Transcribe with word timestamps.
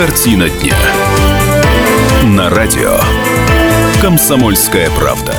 Картина 0.00 0.48
дня. 0.48 0.78
На 2.24 2.48
радио. 2.48 2.98
Комсомольская 4.00 4.88
правда. 4.92 5.34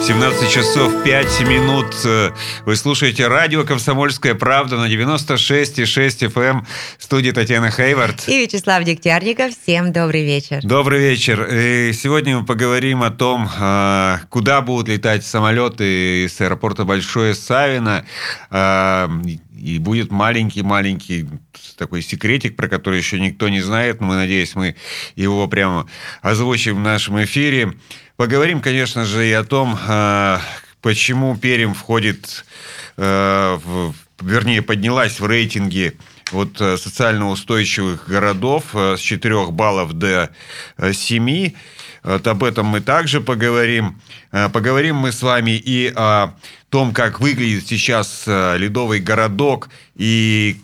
17 0.00 0.48
часов 0.48 1.02
5 1.02 1.40
минут. 1.48 1.86
Вы 2.64 2.76
слушаете 2.76 3.26
радио 3.26 3.64
«Комсомольская 3.64 4.36
правда» 4.36 4.76
на 4.76 4.88
96,6 4.88 6.28
FM. 6.28 6.40
Эм. 6.40 6.66
В 6.96 7.02
студии 7.02 7.32
Татьяна 7.32 7.72
Хейвард. 7.72 8.28
И 8.28 8.42
Вячеслав 8.42 8.84
Дегтярников. 8.84 9.54
Всем 9.60 9.92
добрый 9.92 10.24
вечер. 10.24 10.60
Добрый 10.62 11.00
вечер. 11.00 11.42
И 11.52 11.92
сегодня 11.92 12.38
мы 12.38 12.46
поговорим 12.46 13.02
о 13.02 13.10
том, 13.10 13.50
а, 13.58 14.20
куда 14.28 14.60
будут 14.60 14.86
летать 14.86 15.26
самолеты 15.26 16.26
из 16.26 16.40
аэропорта 16.40 16.84
Большое 16.84 17.34
Савино. 17.34 18.06
И 19.66 19.80
будет 19.80 20.12
маленький-маленький 20.12 21.26
такой 21.76 22.00
секретик, 22.00 22.54
про 22.54 22.68
который 22.68 22.98
еще 22.98 23.18
никто 23.18 23.48
не 23.48 23.60
знает. 23.60 24.00
Но 24.00 24.06
мы, 24.06 24.14
надеюсь, 24.14 24.54
мы 24.54 24.76
его 25.16 25.48
прямо 25.48 25.88
озвучим 26.22 26.76
в 26.76 26.80
нашем 26.80 27.22
эфире. 27.24 27.74
Поговорим, 28.16 28.60
конечно 28.60 29.04
же, 29.04 29.28
и 29.28 29.32
о 29.32 29.42
том, 29.42 29.76
а, 29.88 30.40
почему 30.82 31.36
Перим 31.36 31.74
входит, 31.74 32.44
а, 32.96 33.60
вернее, 34.20 34.62
поднялась 34.62 35.18
в 35.18 35.26
рейтинге 35.26 35.94
вот 36.32 36.60
э, 36.60 36.76
социально 36.76 37.28
устойчивых 37.28 38.08
городов 38.08 38.64
э, 38.74 38.96
с 38.96 39.00
4 39.00 39.46
баллов 39.52 39.92
до 39.92 40.30
7. 40.80 41.28
Э, 41.28 41.50
вот 42.02 42.26
об 42.26 42.44
этом 42.44 42.66
мы 42.66 42.80
также 42.80 43.20
поговорим. 43.20 44.00
Поговорим 44.30 44.96
мы 44.96 45.10
с 45.10 45.22
вами 45.22 45.52
и 45.52 45.92
о 45.94 46.34
том, 46.76 46.92
как 46.92 47.20
выглядит 47.20 47.66
сейчас 47.66 48.24
ледовый 48.26 49.00
городок 49.00 49.70
и 49.94 50.58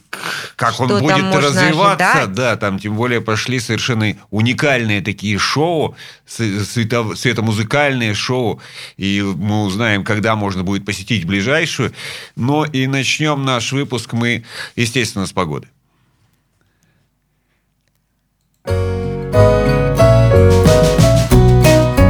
как 0.56 0.74
Что 0.74 0.82
он 0.82 1.00
будет 1.00 1.34
развиваться. 1.34 2.12
Ожидать? 2.12 2.32
Да, 2.34 2.56
там 2.58 2.78
тем 2.78 2.96
более 2.96 3.22
пошли 3.22 3.58
совершенно 3.60 4.14
уникальные 4.28 5.00
такие 5.00 5.38
шоу, 5.38 5.96
свето, 6.26 7.14
светомузыкальные 7.16 8.12
шоу, 8.12 8.60
и 8.98 9.22
мы 9.22 9.62
узнаем, 9.62 10.04
когда 10.04 10.36
можно 10.36 10.62
будет 10.62 10.84
посетить 10.84 11.24
ближайшую. 11.24 11.94
Но 12.36 12.66
и 12.66 12.86
начнем 12.86 13.46
наш 13.46 13.72
выпуск 13.72 14.12
мы, 14.12 14.44
естественно, 14.76 15.24
с 15.24 15.32
погоды. 15.32 15.68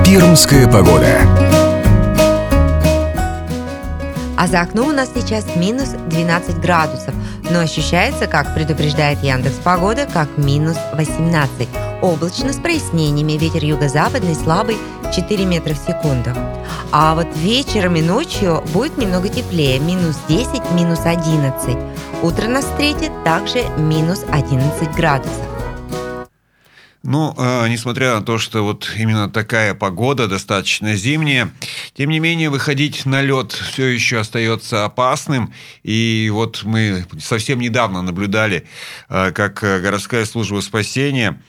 Пермская 0.04 0.66
погода. 0.66 1.51
А 4.42 4.48
за 4.48 4.60
окном 4.62 4.88
у 4.88 4.92
нас 4.92 5.08
сейчас 5.14 5.46
минус 5.54 5.90
12 5.90 6.58
градусов, 6.58 7.14
но 7.48 7.60
ощущается, 7.60 8.26
как 8.26 8.52
предупреждает 8.56 9.22
Яндекс 9.22 9.54
Погода, 9.62 10.04
как 10.12 10.36
минус 10.36 10.76
18. 10.94 11.68
Облачно 12.00 12.52
с 12.52 12.56
прояснениями, 12.56 13.38
ветер 13.38 13.64
юго-западный 13.64 14.34
слабый 14.34 14.78
4 15.14 15.44
метра 15.44 15.74
в 15.74 15.76
секунду. 15.76 16.30
А 16.90 17.14
вот 17.14 17.28
вечером 17.36 17.94
и 17.94 18.02
ночью 18.02 18.64
будет 18.74 18.98
немного 18.98 19.28
теплее, 19.28 19.78
минус 19.78 20.18
10, 20.28 20.72
минус 20.72 21.02
11. 21.04 21.78
Утро 22.24 22.48
нас 22.48 22.64
встретит 22.64 23.12
также 23.22 23.62
минус 23.78 24.24
11 24.32 24.90
градусов. 24.96 25.51
Ну, 27.02 27.34
э, 27.36 27.66
несмотря 27.68 28.14
на 28.14 28.22
то, 28.22 28.38
что 28.38 28.62
вот 28.62 28.92
именно 28.96 29.28
такая 29.28 29.74
погода 29.74 30.28
достаточно 30.28 30.94
зимняя, 30.94 31.50
тем 31.94 32.10
не 32.10 32.20
менее 32.20 32.48
выходить 32.48 33.06
на 33.06 33.22
лед 33.22 33.50
все 33.50 33.86
еще 33.86 34.20
остается 34.20 34.84
опасным. 34.84 35.52
И 35.82 36.30
вот 36.32 36.62
мы 36.62 37.04
совсем 37.18 37.58
недавно 37.58 38.02
наблюдали, 38.02 38.68
э, 39.08 39.32
как 39.32 39.54
городская 39.60 40.24
служба 40.24 40.60
спасения 40.60 41.42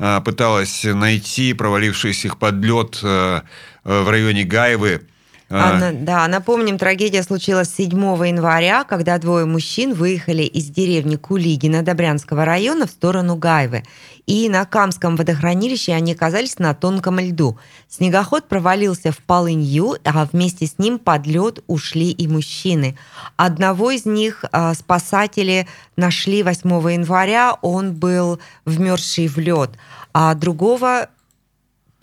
э, 0.00 0.20
пыталась 0.24 0.82
найти 0.82 1.52
провалившихся 1.52 2.34
под 2.34 2.56
лед 2.56 2.98
э, 3.04 3.42
в 3.84 4.10
районе 4.10 4.42
Гаевы 4.42 5.06
а. 5.48 5.92
Да, 5.92 6.26
напомним, 6.26 6.76
трагедия 6.76 7.22
случилась 7.22 7.72
7 7.72 7.90
января, 8.26 8.82
когда 8.82 9.16
двое 9.18 9.44
мужчин 9.44 9.94
выехали 9.94 10.42
из 10.42 10.70
деревни 10.70 11.14
Кулигина 11.14 11.82
Добрянского 11.82 12.44
района 12.44 12.86
в 12.86 12.90
сторону 12.90 13.36
Гайвы. 13.36 13.84
И 14.26 14.48
на 14.48 14.64
Камском 14.64 15.14
водохранилище 15.14 15.92
они 15.92 16.14
оказались 16.14 16.58
на 16.58 16.74
тонком 16.74 17.20
льду. 17.20 17.58
Снегоход 17.88 18.48
провалился 18.48 19.12
в 19.12 19.18
полынью, 19.18 19.98
а 20.02 20.24
вместе 20.24 20.66
с 20.66 20.78
ним 20.78 20.98
под 20.98 21.26
лед 21.26 21.62
ушли 21.68 22.10
и 22.10 22.26
мужчины. 22.26 22.98
Одного 23.36 23.92
из 23.92 24.04
них 24.04 24.44
а, 24.50 24.74
спасатели 24.74 25.68
нашли 25.94 26.42
8 26.42 26.68
января, 26.90 27.56
он 27.62 27.94
был 27.94 28.40
вмерзший 28.64 29.28
в 29.28 29.38
лед, 29.38 29.70
а 30.12 30.34
другого 30.34 31.08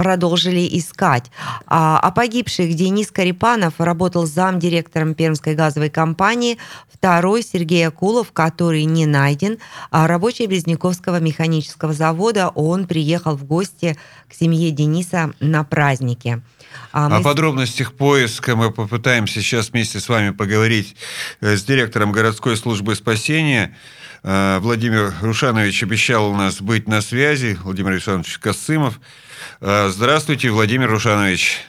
продолжили 0.04 0.68
искать. 0.78 1.32
А, 1.66 1.98
а 1.98 2.12
погибших 2.12 2.74
Денис 2.74 3.10
Карипанов 3.10 3.76
работал 3.78 4.26
замдиректором 4.26 5.14
Пермской 5.14 5.56
газовой 5.56 5.90
компании, 5.90 6.58
второй 6.94 7.42
Сергей 7.42 7.88
Акулов, 7.88 8.34
который 8.34 8.84
не 8.84 9.06
найден, 9.06 9.60
а 9.92 10.06
рабочий 10.08 10.48
Близняковского 10.48 11.22
механического 11.22 11.94
завода, 11.94 12.50
он 12.50 12.86
приехал 12.86 13.38
в 13.38 13.46
гости 13.46 13.98
к 14.30 14.34
семье 14.34 14.72
Дениса 14.72 15.32
на 15.40 15.64
празднике. 15.64 16.42
А 16.92 17.08
мы... 17.08 17.16
О 17.18 17.22
подробностях 17.22 17.94
поиска 17.94 18.58
мы 18.58 18.72
попытаемся 18.72 19.42
сейчас 19.42 19.70
вместе 19.70 20.02
с 20.02 20.10
вами 20.10 20.32
поговорить 20.32 20.98
э, 21.40 21.56
с 21.56 21.64
директором 21.64 22.12
городской 22.12 22.58
службы 22.58 22.96
спасения. 22.96 23.74
Э, 24.24 24.60
Владимир 24.60 25.14
Рушанович 25.22 25.84
обещал 25.84 26.30
у 26.30 26.36
нас 26.36 26.62
быть 26.62 26.90
на 26.90 27.00
связи. 27.00 27.58
Владимир 27.64 27.92
Александрович 27.92 28.38
Косымов. 28.40 29.00
Э, 29.62 29.88
здравствуйте, 29.90 30.50
Владимир 30.50 30.90
Рушанович. 30.90 31.62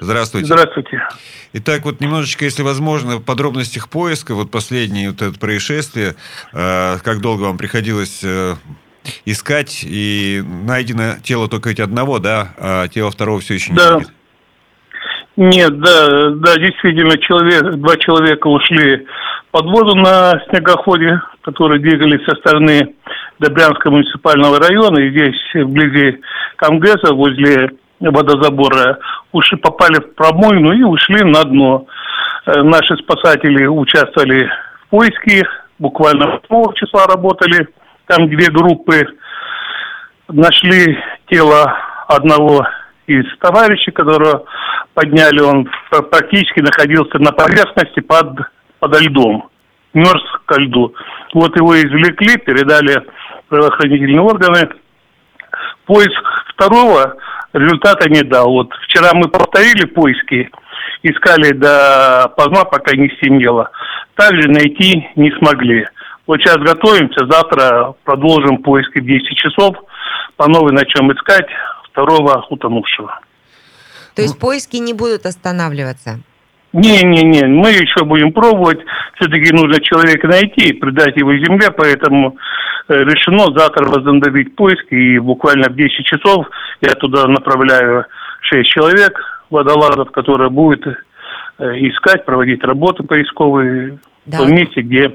Здравствуйте. 0.00 0.46
Здравствуйте. 0.46 1.02
Итак, 1.54 1.84
вот 1.84 2.00
немножечко, 2.00 2.44
если 2.44 2.62
возможно, 2.62 3.16
в 3.16 3.24
подробностях 3.24 3.88
поиска, 3.88 4.34
вот 4.34 4.50
последнее 4.50 5.10
вот 5.10 5.22
это 5.22 5.38
происшествие, 5.38 6.14
э, 6.52 6.98
как 7.02 7.20
долго 7.20 7.42
вам 7.42 7.58
приходилось 7.58 8.20
э, 8.22 8.54
искать, 9.24 9.84
и 9.84 10.42
найдено 10.44 11.16
тело 11.22 11.48
только 11.48 11.70
ведь 11.70 11.80
одного, 11.80 12.18
да, 12.18 12.54
а 12.58 12.88
тело 12.88 13.10
второго 13.10 13.40
все 13.40 13.54
еще 13.54 13.72
не 13.72 13.78
да. 13.78 13.94
видит. 13.94 14.12
Нет, 15.36 15.78
да, 15.78 16.30
да, 16.30 16.56
действительно, 16.56 17.16
человек, 17.18 17.76
два 17.76 17.96
человека 17.96 18.48
ушли 18.48 19.06
под 19.50 19.64
воду 19.66 19.94
на 19.96 20.40
снегоходе, 20.48 21.20
которые 21.42 21.80
двигались 21.80 22.24
со 22.26 22.36
стороны 22.36 22.94
Добрянского 23.38 23.92
муниципального 23.92 24.58
района, 24.58 24.98
и 24.98 25.10
здесь 25.10 25.36
вблизи 25.54 26.20
Камгеса, 26.56 27.14
возле 27.14 27.70
водозабора, 28.00 28.98
ушли, 29.32 29.56
попали 29.58 30.00
в 30.00 30.14
промойну 30.14 30.72
и 30.72 30.82
ушли 30.82 31.24
на 31.24 31.44
дно. 31.44 31.86
Э, 32.46 32.62
наши 32.62 32.96
спасатели 32.96 33.66
участвовали 33.66 34.48
в 34.86 34.90
поиске 34.90 35.44
буквально 35.78 36.40
8 36.48 36.74
числа 36.74 37.06
работали, 37.06 37.68
там 38.06 38.28
две 38.28 38.50
группы, 38.50 39.06
нашли 40.28 40.98
тело 41.30 41.74
одного 42.08 42.66
из 43.06 43.24
товарищей, 43.38 43.90
которого 43.90 44.44
подняли, 44.94 45.40
он 45.40 45.68
практически 45.90 46.60
находился 46.60 47.18
на 47.18 47.32
поверхности 47.32 48.00
под, 48.00 48.40
под 48.78 49.00
льдом, 49.00 49.48
мерз 49.94 50.22
ко 50.46 50.60
льду. 50.60 50.94
Вот 51.34 51.56
его 51.56 51.76
извлекли, 51.78 52.36
передали 52.38 53.04
правоохранительные 53.48 54.20
органы. 54.20 54.68
Поиск 55.86 56.22
второго 56.54 57.16
результата 57.52 58.08
не 58.10 58.22
дал. 58.22 58.50
Вот 58.50 58.72
вчера 58.84 59.10
мы 59.14 59.28
повторили 59.28 59.86
поиски, 59.86 60.50
искали 61.02 61.52
до 61.52 62.32
поздна, 62.36 62.64
пока 62.64 62.96
не 62.96 63.08
стемнело. 63.16 63.70
Также 64.14 64.48
найти 64.48 65.08
не 65.16 65.30
смогли. 65.38 65.86
Вот 66.26 66.40
сейчас 66.40 66.58
готовимся, 66.58 67.26
завтра 67.26 67.94
продолжим 68.04 68.58
поиски 68.58 68.98
в 68.98 69.06
10 69.06 69.36
часов. 69.36 69.76
По 70.36 70.46
новой 70.46 70.72
начнем 70.72 71.10
искать 71.12 71.48
второго 71.90 72.46
утонувшего. 72.50 73.20
То 74.14 74.22
есть 74.22 74.38
поиски 74.38 74.76
не 74.76 74.92
будут 74.92 75.26
останавливаться? 75.26 76.20
Не-не-не, 76.78 77.46
мы 77.46 77.70
еще 77.70 78.04
будем 78.04 78.32
пробовать. 78.32 78.78
Все-таки 79.16 79.52
нужно 79.52 79.80
человека 79.80 80.28
найти, 80.28 80.72
придать 80.72 81.16
его 81.16 81.32
земле, 81.36 81.70
поэтому 81.70 82.36
э, 82.88 82.94
решено 82.94 83.46
завтра 83.56 83.86
возобновить 83.86 84.54
поиски. 84.54 84.94
И 84.94 85.18
буквально 85.18 85.68
в 85.68 85.76
10 85.76 86.04
часов 86.04 86.46
я 86.80 86.90
туда 86.94 87.26
направляю 87.26 88.06
6 88.42 88.68
человек, 88.70 89.18
водолазов, 89.50 90.10
которые 90.10 90.50
будут 90.50 90.86
э, 90.86 91.64
искать, 91.88 92.24
проводить 92.24 92.62
работы 92.62 93.02
поисковые 93.02 93.98
да. 94.26 94.38
в 94.38 94.40
том 94.42 94.54
месте, 94.54 94.82
где 94.82 95.12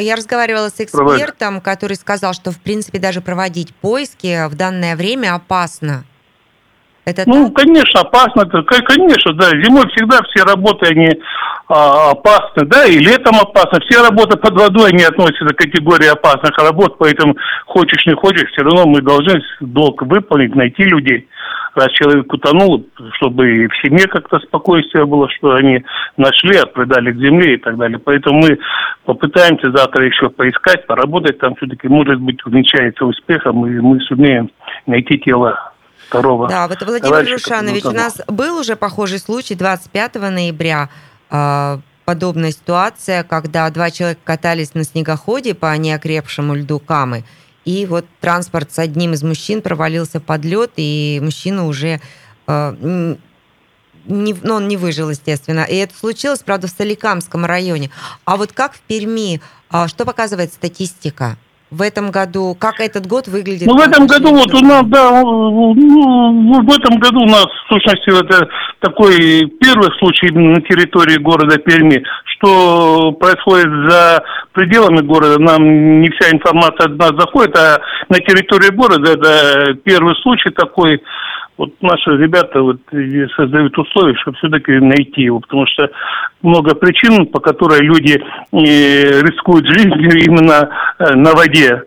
я 0.00 0.16
разговаривала 0.16 0.68
с 0.68 0.80
экспертом, 0.80 1.60
который 1.60 1.94
сказал, 1.94 2.34
что, 2.34 2.50
в 2.50 2.60
принципе, 2.60 2.98
даже 2.98 3.20
проводить 3.20 3.74
поиски 3.74 4.48
в 4.48 4.54
данное 4.54 4.96
время 4.96 5.34
опасно. 5.34 6.04
Это 7.08 7.22
ну, 7.26 7.46
так? 7.46 7.64
конечно, 7.64 8.00
опасно. 8.00 8.44
Конечно, 8.44 9.32
да. 9.32 9.48
Зимой 9.62 9.88
всегда 9.88 10.20
все 10.28 10.44
работы, 10.44 10.88
они 10.88 11.08
а, 11.68 12.10
опасны, 12.10 12.66
да, 12.66 12.84
и 12.84 12.98
летом 12.98 13.36
опасно. 13.40 13.80
Все 13.88 14.02
работы 14.02 14.36
под 14.36 14.52
водой, 14.52 14.90
они 14.90 15.04
относятся 15.04 15.54
к 15.54 15.56
категории 15.56 16.08
опасных 16.12 16.56
работ, 16.58 16.98
поэтому 16.98 17.34
хочешь 17.66 18.04
не 18.04 18.14
хочешь, 18.14 18.50
все 18.50 18.62
равно 18.62 18.84
мы 18.86 19.00
должны 19.00 19.40
долг 19.60 20.02
выполнить, 20.02 20.54
найти 20.54 20.84
людей. 20.84 21.26
Раз 21.74 21.90
человек 21.92 22.30
утонул, 22.30 22.84
чтобы 23.14 23.56
и 23.56 23.68
в 23.68 23.76
семье 23.82 24.06
как-то 24.06 24.38
спокойствие 24.40 25.06
было, 25.06 25.30
что 25.30 25.52
они 25.52 25.82
нашли, 26.18 26.58
отпредали 26.58 27.12
к 27.12 27.18
земле 27.18 27.54
и 27.54 27.58
так 27.58 27.78
далее. 27.78 27.98
Поэтому 27.98 28.40
мы 28.40 28.58
попытаемся 29.06 29.70
завтра 29.70 30.04
еще 30.04 30.28
поискать, 30.28 30.86
поработать 30.86 31.38
там 31.38 31.54
все-таки, 31.54 31.88
может 31.88 32.20
быть, 32.20 32.44
увенчается 32.44 33.06
успехом, 33.06 33.64
и 33.66 33.80
мы 33.80 33.98
сумеем 34.00 34.50
найти 34.86 35.18
тело 35.18 35.67
второго. 36.08 36.48
Да, 36.48 36.68
вот 36.68 36.82
Владимир 36.82 37.32
Рушанович, 37.32 37.84
у 37.84 37.90
нас 37.90 38.20
был 38.26 38.58
уже 38.58 38.76
похожий 38.76 39.18
случай 39.18 39.54
25 39.54 40.14
ноября. 40.16 40.88
А, 41.30 41.80
подобная 42.04 42.52
ситуация, 42.52 43.22
когда 43.22 43.68
два 43.70 43.90
человека 43.90 44.20
катались 44.24 44.74
на 44.74 44.84
снегоходе 44.84 45.54
по 45.54 45.76
неокрепшему 45.76 46.54
льду 46.54 46.78
Камы, 46.78 47.24
и 47.64 47.84
вот 47.84 48.06
транспорт 48.20 48.72
с 48.72 48.78
одним 48.78 49.12
из 49.12 49.22
мужчин 49.22 49.60
провалился 49.60 50.20
под 50.20 50.44
лед, 50.44 50.72
и 50.76 51.20
мужчина 51.22 51.66
уже 51.66 52.00
а, 52.46 52.74
не, 54.08 54.34
ну, 54.42 54.54
он 54.54 54.68
не 54.68 54.76
выжил, 54.76 55.10
естественно. 55.10 55.64
И 55.64 55.76
это 55.76 55.94
случилось, 55.94 56.40
правда, 56.40 56.66
в 56.66 56.70
Соликамском 56.70 57.44
районе. 57.44 57.90
А 58.24 58.36
вот 58.36 58.52
как 58.52 58.74
в 58.74 58.80
Перми, 58.80 59.40
а, 59.68 59.86
что 59.86 60.06
показывает 60.06 60.52
статистика? 60.52 61.36
В 61.70 61.82
этом 61.82 62.10
году? 62.10 62.56
Как 62.58 62.80
этот 62.80 63.06
год 63.06 63.28
выглядит? 63.28 63.66
Ну, 63.66 63.76
в 63.76 63.80
этом 63.80 64.06
году 64.06 64.34
вот 64.34 64.52
у 64.54 64.60
нас, 64.60 64.84
да, 64.86 65.20
ну, 65.22 66.62
в 66.62 66.78
этом 66.78 66.98
году 66.98 67.20
у 67.20 67.26
нас, 67.26 67.46
в 67.46 67.68
сущности, 67.68 68.10
это 68.10 68.48
такой 68.80 69.46
первый 69.60 69.90
случай 69.98 70.30
на 70.30 70.60
территории 70.62 71.18
города 71.18 71.58
Перми, 71.58 72.02
что 72.24 73.12
происходит 73.12 73.68
за 73.90 74.22
пределами 74.52 75.00
города, 75.00 75.38
нам 75.38 76.00
не 76.00 76.10
вся 76.10 76.30
информация 76.30 76.86
от 76.86 76.98
нас 76.98 77.12
заходит, 77.18 77.56
а 77.56 77.80
на 78.08 78.16
территории 78.16 78.74
города 78.74 79.12
это 79.12 79.74
первый 79.84 80.14
случай 80.22 80.50
такой, 80.50 81.02
вот 81.58 81.74
наши 81.82 82.16
ребята 82.16 82.62
вот 82.62 82.78
создают 83.36 83.76
условия, 83.76 84.14
чтобы 84.22 84.36
все-таки 84.38 84.72
найти 84.78 85.22
его, 85.22 85.40
потому 85.40 85.66
что 85.66 85.90
много 86.40 86.74
причин, 86.74 87.26
по 87.26 87.40
которой 87.40 87.80
люди 87.80 88.16
э, 88.16 89.20
рискуют 89.22 89.66
жизнью 89.66 90.24
именно 90.24 90.70
э, 90.98 91.14
на 91.14 91.32
воде. 91.32 91.82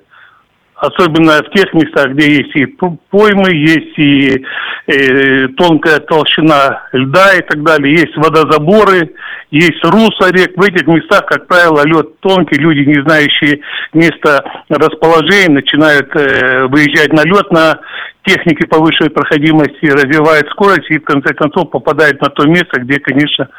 Особенно 0.81 1.33
в 1.43 1.51
тех 1.51 1.71
местах, 1.75 2.13
где 2.13 2.37
есть 2.37 2.55
и 2.55 2.65
поймы, 2.65 3.53
есть 3.53 3.99
и 3.99 4.43
э, 4.87 5.47
тонкая 5.49 5.99
толщина 5.99 6.87
льда 6.91 7.35
и 7.35 7.41
так 7.41 7.61
далее, 7.61 7.93
есть 7.93 8.17
водозаборы, 8.17 9.11
есть 9.51 9.83
русло 9.83 10.31
рек. 10.31 10.57
В 10.57 10.63
этих 10.63 10.87
местах, 10.87 11.27
как 11.27 11.45
правило, 11.45 11.85
лед 11.85 12.19
тонкий, 12.21 12.59
люди, 12.59 12.79
не 12.79 12.99
знающие 13.03 13.61
места 13.93 14.43
расположения, 14.69 15.53
начинают 15.53 16.09
э, 16.15 16.65
выезжать 16.65 17.13
на 17.13 17.25
лед 17.25 17.51
на 17.51 17.79
технике 18.25 18.67
повышенной 18.67 19.11
проходимости 19.11 19.85
развивает 19.85 20.49
скорость 20.49 20.89
и 20.89 20.97
в 20.97 21.03
конце 21.03 21.35
концов 21.35 21.69
попадает 21.69 22.19
на 22.21 22.29
то 22.29 22.47
место, 22.47 22.81
где, 22.81 22.99
конечно, 22.99 23.49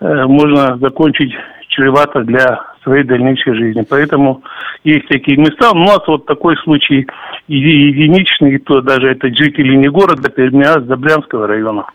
э, 0.00 0.24
можно 0.26 0.76
закончить 0.76 1.32
чревато 1.68 2.24
для 2.24 2.60
своей 2.82 3.04
дальнейшей 3.04 3.54
жизни. 3.54 3.84
Поэтому 3.88 4.42
есть 4.84 5.08
такие 5.08 5.36
места. 5.36 5.70
У 5.70 5.78
нас 5.78 6.00
вот 6.06 6.26
такой 6.26 6.56
случай 6.58 7.06
единичный, 7.48 8.54
и 8.54 8.58
то 8.58 8.80
даже 8.80 9.08
это 9.08 9.28
жители 9.28 9.74
не 9.74 9.88
города 9.88 10.28
Перми, 10.28 10.64
а 10.64 10.80
Добрянского 10.80 11.46
района. 11.46 11.86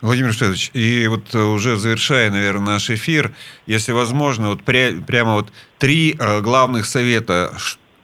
Владимир 0.00 0.32
Штедович, 0.34 0.70
и 0.74 1.06
вот 1.08 1.34
уже 1.34 1.76
завершая, 1.76 2.30
наверное, 2.30 2.74
наш 2.74 2.90
эфир, 2.90 3.32
если 3.66 3.92
возможно, 3.92 4.50
вот 4.50 4.60
пря- 4.60 5.02
прямо 5.02 5.34
вот 5.36 5.50
три 5.78 6.14
э, 6.18 6.40
главных 6.42 6.84
совета, 6.84 7.52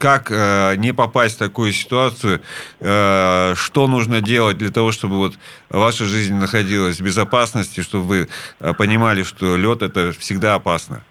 как 0.00 0.30
э, 0.30 0.76
не 0.76 0.94
попасть 0.94 1.36
в 1.36 1.38
такую 1.38 1.72
ситуацию, 1.72 2.40
э, 2.80 3.54
что 3.54 3.86
нужно 3.86 4.22
делать 4.22 4.56
для 4.56 4.70
того, 4.70 4.92
чтобы 4.92 5.16
вот 5.16 5.34
ваша 5.68 6.06
жизнь 6.06 6.34
находилась 6.34 7.00
в 7.00 7.04
безопасности, 7.04 7.82
чтобы 7.82 8.04
вы 8.04 8.28
э, 8.60 8.72
понимали, 8.72 9.22
что 9.22 9.58
лед 9.58 9.82
это 9.82 10.12
всегда 10.18 10.54
опасно? 10.54 11.04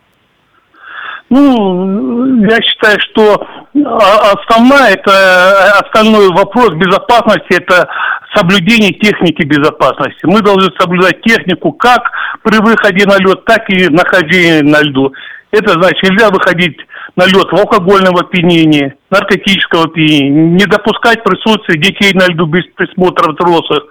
Ну, 1.30 2.44
я 2.50 2.58
считаю, 2.62 3.00
что 3.02 3.46
а, 3.76 4.34
основная, 4.34 4.94
это 4.94 5.80
остальной 5.80 6.30
вопрос 6.30 6.72
безопасности, 6.72 7.62
это 7.62 7.88
соблюдение 8.34 8.92
техники 8.94 9.44
безопасности. 9.44 10.26
Мы 10.26 10.42
должны 10.42 10.70
соблюдать 10.80 11.22
технику 11.22 11.72
как 11.74 12.02
при 12.44 12.58
выходе 12.58 13.06
на 13.06 13.18
лед, 13.18 13.46
так 13.46 13.70
и 13.70 13.90
нахождении 13.90 14.62
на 14.62 14.82
льду. 14.82 15.14
Это 15.52 15.74
значит, 15.74 16.02
нельзя 16.04 16.30
выходить 16.30 16.78
на 17.16 17.26
лед 17.26 17.48
в 17.52 17.56
алкогольном 17.56 18.16
опьянении, 18.18 18.96
наркотического 19.12 19.86
опьянения, 19.86 20.30
не 20.30 20.66
допускать 20.66 21.24
присутствия 21.24 21.78
детей 21.78 22.12
на 22.14 22.26
льду 22.28 22.46
без 22.46 22.66
присмотра 22.76 23.32
взрослых. 23.32 23.84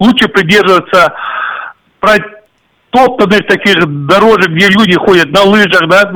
Лучше 0.00 0.28
придерживаться 0.28 1.12
топтанных 2.90 3.46
таких 3.46 3.76
дорожек, 4.06 4.48
где 4.50 4.68
люди 4.68 4.94
ходят 4.94 5.30
на 5.30 5.42
лыжах, 5.42 5.88
да, 5.88 6.10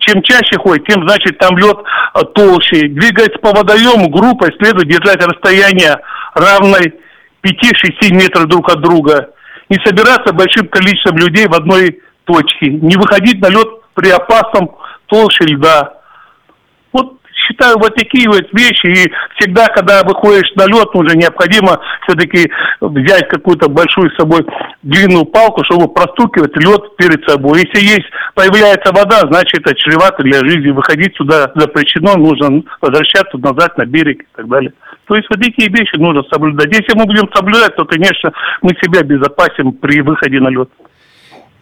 чем 0.00 0.22
чаще 0.22 0.58
ходят, 0.58 0.86
тем, 0.86 1.06
значит, 1.06 1.38
там 1.38 1.56
лед 1.56 1.76
а, 2.12 2.24
толще. 2.24 2.88
Двигаясь 2.88 3.38
по 3.40 3.50
водоему, 3.50 4.08
группой 4.08 4.52
следует 4.58 4.88
держать 4.88 5.24
расстояние 5.24 5.96
равной 6.34 6.94
5-6 7.44 8.12
метров 8.12 8.46
друг 8.46 8.68
от 8.70 8.80
друга. 8.80 9.30
Не 9.68 9.78
собираться 9.84 10.34
большим 10.34 10.68
количеством 10.68 11.16
людей 11.18 11.46
в 11.46 11.54
одной 11.54 12.00
точке. 12.24 12.68
Не 12.68 12.96
выходить 12.96 13.40
на 13.40 13.48
лед 13.48 13.68
при 13.94 14.10
опасном 14.10 14.70
толще 15.06 15.44
льда. 15.44 15.94
Вот 16.92 17.18
считаю 17.46 17.78
вот 17.78 17.94
такие 17.94 18.28
вот 18.28 18.46
вещи. 18.52 18.86
И 18.86 19.12
всегда, 19.38 19.66
когда 19.68 20.02
выходишь 20.02 20.50
на 20.56 20.66
лед, 20.66 20.88
уже 20.94 21.16
необходимо 21.16 21.80
все-таки 22.06 22.50
взять 22.80 23.28
какую-то 23.28 23.68
большую 23.68 24.10
с 24.10 24.16
собой 24.16 24.44
длинную 24.82 25.24
палку, 25.26 25.64
чтобы 25.64 25.92
простукивать 25.92 26.56
лед 26.56 26.96
перед 26.96 27.28
собой. 27.28 27.60
Если 27.60 27.86
есть, 27.86 28.08
появляется 28.34 28.92
вода, 28.92 29.20
значит 29.30 29.60
это 29.60 29.74
чревато 29.74 30.22
для 30.22 30.40
жизни. 30.40 30.70
Выходить 30.70 31.16
сюда 31.16 31.52
запрещено, 31.54 32.16
нужно 32.16 32.62
возвращаться 32.80 33.38
назад 33.38 33.76
на 33.78 33.84
берег 33.84 34.22
и 34.22 34.26
так 34.36 34.48
далее. 34.48 34.72
То 35.06 35.16
есть 35.16 35.28
вот 35.28 35.40
такие 35.40 35.68
вещи 35.68 35.96
нужно 35.96 36.22
соблюдать. 36.32 36.68
Если 36.72 36.96
мы 36.96 37.04
будем 37.04 37.28
соблюдать, 37.34 37.76
то, 37.76 37.84
конечно, 37.84 38.32
мы 38.62 38.70
себя 38.82 39.02
безопасим 39.02 39.72
при 39.72 40.00
выходе 40.00 40.40
на 40.40 40.48
лед. 40.48 40.68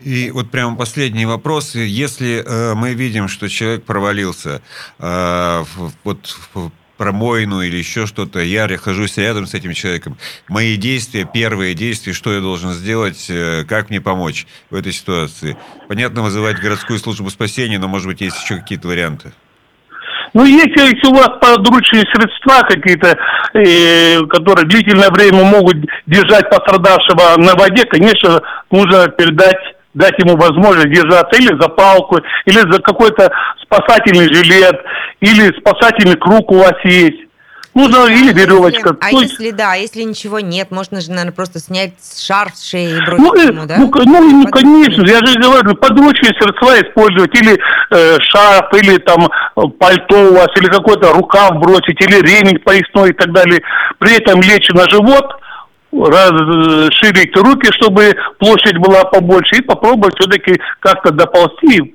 И 0.04 0.30
вот 0.30 0.50
прямо 0.50 0.76
последний 0.76 1.26
вопрос. 1.26 1.74
Если 1.74 2.44
э, 2.44 2.74
мы 2.74 2.94
видим, 2.94 3.28
что 3.28 3.48
человек 3.48 3.84
провалился 3.84 4.62
э, 4.98 5.64
вот 6.04 6.36
в 6.54 6.70
промойну 6.96 7.62
или 7.62 7.76
еще 7.76 8.06
что-то, 8.06 8.40
я 8.40 8.68
нахожусь 8.68 9.16
рядом 9.16 9.46
с 9.46 9.54
этим 9.54 9.72
человеком. 9.72 10.16
Мои 10.48 10.76
действия, 10.76 11.28
первые 11.32 11.74
действия, 11.74 12.12
что 12.12 12.32
я 12.32 12.40
должен 12.40 12.70
сделать, 12.70 13.26
э, 13.28 13.64
как 13.68 13.90
мне 13.90 14.00
помочь 14.00 14.46
в 14.70 14.76
этой 14.76 14.92
ситуации? 14.92 15.56
Понятно, 15.88 16.22
вызывать 16.22 16.60
городскую 16.60 16.98
службу 16.98 17.30
спасения, 17.30 17.78
но, 17.78 17.88
может 17.88 18.06
быть, 18.06 18.20
есть 18.20 18.40
еще 18.42 18.56
какие-то 18.56 18.88
варианты. 18.88 19.32
Ну, 20.34 20.44
если, 20.44 20.94
если 20.94 21.08
у 21.08 21.14
вас 21.14 21.30
подручные 21.40 22.04
средства 22.12 22.62
какие-то, 22.68 23.18
э, 23.54 24.20
которые 24.26 24.66
длительное 24.66 25.10
время 25.10 25.44
могут 25.44 25.76
держать 26.06 26.48
пострадавшего 26.48 27.36
на 27.36 27.54
воде, 27.54 27.84
конечно, 27.84 28.40
нужно 28.70 29.08
передать 29.08 29.58
дать 29.94 30.18
ему 30.18 30.36
возможность 30.36 30.92
держаться 30.92 31.40
или 31.40 31.60
за 31.60 31.68
палку, 31.68 32.18
или 32.46 32.58
за 32.58 32.80
какой-то 32.80 33.30
спасательный 33.62 34.32
жилет, 34.32 34.80
или 35.20 35.56
спасательный 35.58 36.16
круг 36.16 36.50
у 36.50 36.58
вас 36.58 36.74
есть. 36.84 37.18
Нужно 37.74 38.04
или 38.04 38.34
веревочка. 38.34 38.94
А 39.00 39.10
То 39.10 39.20
если 39.20 39.50
да, 39.50 39.74
если 39.74 40.02
ничего 40.02 40.40
нет, 40.40 40.70
можно 40.70 41.00
же, 41.00 41.08
наверное, 41.08 41.32
просто 41.32 41.58
снять 41.58 41.94
шарф 42.18 42.54
с 42.54 42.68
шеи 42.68 42.98
и 42.98 43.00
бросить 43.00 43.18
ну, 43.18 43.34
э, 43.34 43.46
ему, 43.46 43.64
да? 43.64 43.76
Ну, 43.78 43.90
ну, 43.94 44.30
ну 44.30 44.46
конечно, 44.48 45.02
я 45.06 45.24
же 45.24 45.38
говорю, 45.40 45.74
подручные 45.76 46.34
средства 46.38 46.78
использовать, 46.78 47.34
или 47.34 47.58
э, 47.90 48.18
шарф, 48.20 48.74
или 48.74 48.98
там 48.98 49.26
пальто 49.78 50.20
у 50.20 50.34
вас, 50.34 50.48
или 50.60 50.66
какой-то 50.66 51.14
рукав 51.14 51.52
бросить, 51.60 51.98
или 52.02 52.20
ремень 52.20 52.58
поясной 52.58 53.10
и 53.10 53.14
так 53.14 53.32
далее. 53.32 53.62
При 53.98 54.16
этом 54.18 54.42
лечь 54.42 54.68
на 54.68 54.86
живот– 54.90 55.32
расширить 55.92 57.36
руки, 57.36 57.70
чтобы 57.72 58.12
площадь 58.38 58.78
была 58.78 59.04
побольше, 59.04 59.56
и 59.58 59.62
попробовать 59.62 60.14
все-таки 60.18 60.60
как-то 60.80 61.12
доползти, 61.12 61.94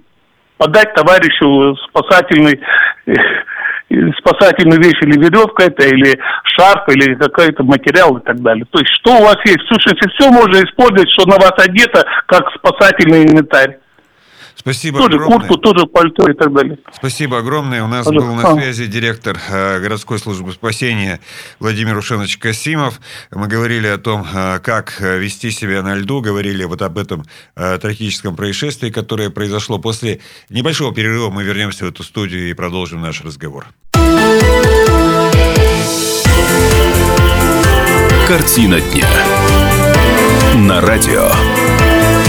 подать 0.57 0.93
товарищу 0.93 1.75
спасательный 1.89 2.59
э, 3.07 3.13
спасательную 4.19 4.81
вещь 4.81 5.01
или 5.01 5.17
веревка 5.17 5.63
это, 5.63 5.87
или 5.87 6.19
шарф, 6.43 6.87
или 6.89 7.15
какой-то 7.15 7.63
материал 7.63 8.17
и 8.17 8.23
так 8.23 8.41
далее. 8.41 8.65
То 8.69 8.79
есть 8.79 8.91
что 8.95 9.17
у 9.17 9.23
вас 9.23 9.37
есть? 9.45 9.61
В 9.61 9.67
сущности, 9.67 10.09
все 10.09 10.29
можно 10.29 10.57
использовать, 10.57 11.09
что 11.11 11.25
на 11.25 11.35
вас 11.35 11.53
одето, 11.57 12.05
как 12.27 12.43
спасательный 12.55 13.23
инвентарь. 13.23 13.79
Спасибо 14.57 14.97
тоже 14.99 15.15
огромное. 15.15 15.37
куртку, 15.37 15.57
тоже 15.57 15.85
пальто 15.85 16.29
и 16.29 16.33
так 16.33 16.51
далее. 16.51 16.79
Спасибо 16.91 17.37
огромное. 17.37 17.83
У 17.83 17.87
нас 17.87 18.07
Алло. 18.07 18.21
был 18.21 18.35
на 18.35 18.53
связи 18.53 18.87
директор 18.87 19.37
э, 19.49 19.79
городской 19.79 20.19
службы 20.19 20.51
спасения 20.51 21.19
Владимир 21.59 21.95
Ушенович 21.95 22.37
Касимов. 22.37 22.99
Мы 23.31 23.47
говорили 23.47 23.87
о 23.87 23.97
том, 23.97 24.25
э, 24.33 24.59
как 24.59 24.95
э, 24.99 25.19
вести 25.19 25.51
себя 25.51 25.83
на 25.83 25.95
льду, 25.95 26.21
говорили 26.21 26.63
вот 26.63 26.81
об 26.81 26.97
этом 26.97 27.23
трагическом 27.55 28.35
происшествии, 28.35 28.89
которое 28.89 29.29
произошло. 29.29 29.77
После 29.77 30.19
небольшого 30.49 30.93
перерыва 30.93 31.29
мы 31.29 31.43
вернемся 31.43 31.85
в 31.85 31.89
эту 31.89 32.03
студию 32.03 32.49
и 32.49 32.53
продолжим 32.53 33.01
наш 33.01 33.21
разговор. 33.21 33.65
Картина 38.27 38.81
дня. 38.81 39.07
На 40.55 40.81
радио. 40.81 41.29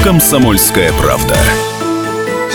Комсомольская 0.05 0.93
правда. 0.93 1.37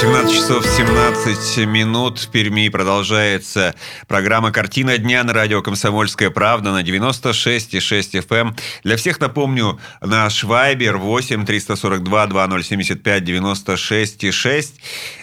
17 0.04 0.36
часов 0.36 0.66
17 0.66 1.66
минут 1.66 2.20
в 2.20 2.30
Перми 2.30 2.68
продолжается 2.68 3.74
программа 4.10 4.52
«Картина 4.52 4.98
дня» 4.98 5.24
на 5.24 5.32
радио 5.32 5.62
«Комсомольская 5.62 6.30
правда» 6.30 6.74
на 6.74 6.84
96,6 6.84 8.20
FM. 8.20 8.36
эм. 8.36 8.56
Для 8.84 8.98
всех 8.98 9.22
напомню, 9.22 9.80
наш 10.02 10.44
вайбер 10.44 10.98
8 10.98 11.46
342 11.46 12.28
2075 12.28 13.24
96,6. 13.24 14.74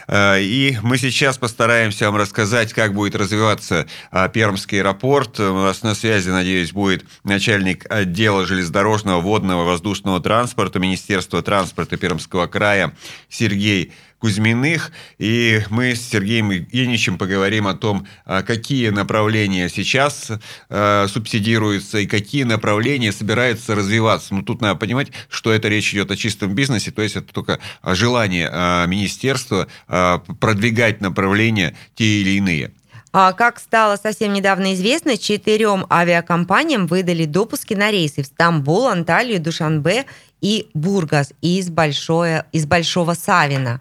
Э, 0.08 0.40
И 0.40 0.78
мы 0.82 0.96
сейчас 0.96 1.37
постараемся 1.37 2.06
вам 2.06 2.16
рассказать, 2.16 2.72
как 2.72 2.94
будет 2.94 3.14
развиваться 3.14 3.87
а, 4.10 4.28
Пермский 4.28 4.78
аэропорт. 4.78 5.38
У 5.40 5.52
нас 5.56 5.82
на 5.82 5.94
связи, 5.94 6.30
надеюсь, 6.30 6.72
будет 6.72 7.04
начальник 7.22 7.84
отдела 7.92 8.46
железнодорожного, 8.46 9.20
водного, 9.20 9.64
воздушного 9.64 10.20
транспорта 10.20 10.78
Министерства 10.78 11.42
транспорта 11.42 11.99
Пермского 11.99 12.46
края 12.46 12.94
Сергей 13.28 13.92
Кузьминых. 14.21 14.93
И 15.19 15.62
мы 15.71 15.95
с 15.95 16.03
Сергеем 16.03 16.50
Евгеньевичем 16.50 17.19
поговорим 17.19 17.67
о 17.67 17.75
том, 17.75 18.07
а, 18.25 18.43
какие 18.43 18.91
направления 18.91 19.69
сейчас 19.69 20.31
э, 20.69 21.07
субсидируются 21.09 21.99
и 21.99 22.07
какие 22.07 22.45
направления 22.45 23.12
собираются 23.12 23.75
развиваться. 23.75 24.35
Ну, 24.35 24.43
тут 24.43 24.61
надо 24.61 24.79
понимать, 24.79 25.09
что 25.29 25.53
это 25.53 25.69
речь 25.69 25.93
идет 25.93 26.11
о 26.11 26.17
чистом 26.17 26.55
бизнесе, 26.55 26.91
то 26.91 27.03
есть 27.03 27.17
это 27.17 27.33
только 27.33 27.59
а, 27.83 27.95
желание 27.95 28.49
а, 28.53 28.87
министерства 28.87 29.67
а, 29.89 30.19
продвигать 30.39 31.00
направления 31.00 31.75
те 31.95 32.21
или 32.21 32.31
иные. 32.31 32.73
А 33.12 33.33
как 33.33 33.59
стало 33.59 33.97
совсем 33.97 34.33
недавно 34.33 34.75
известно, 34.75 35.17
четырем 35.17 35.85
авиакомпаниям 35.91 36.87
выдали 36.87 37.25
допуски 37.25 37.75
на 37.75 37.91
рейсы 37.91 38.23
в 38.23 38.27
Стамбул, 38.27 38.87
Анталию, 38.87 39.41
Душанбе 39.41 40.07
и 40.41 40.69
Бургас 40.75 41.33
из, 41.41 41.71
большое, 41.71 42.45
из 42.53 42.67
Большого 42.67 43.15
Савина. 43.15 43.81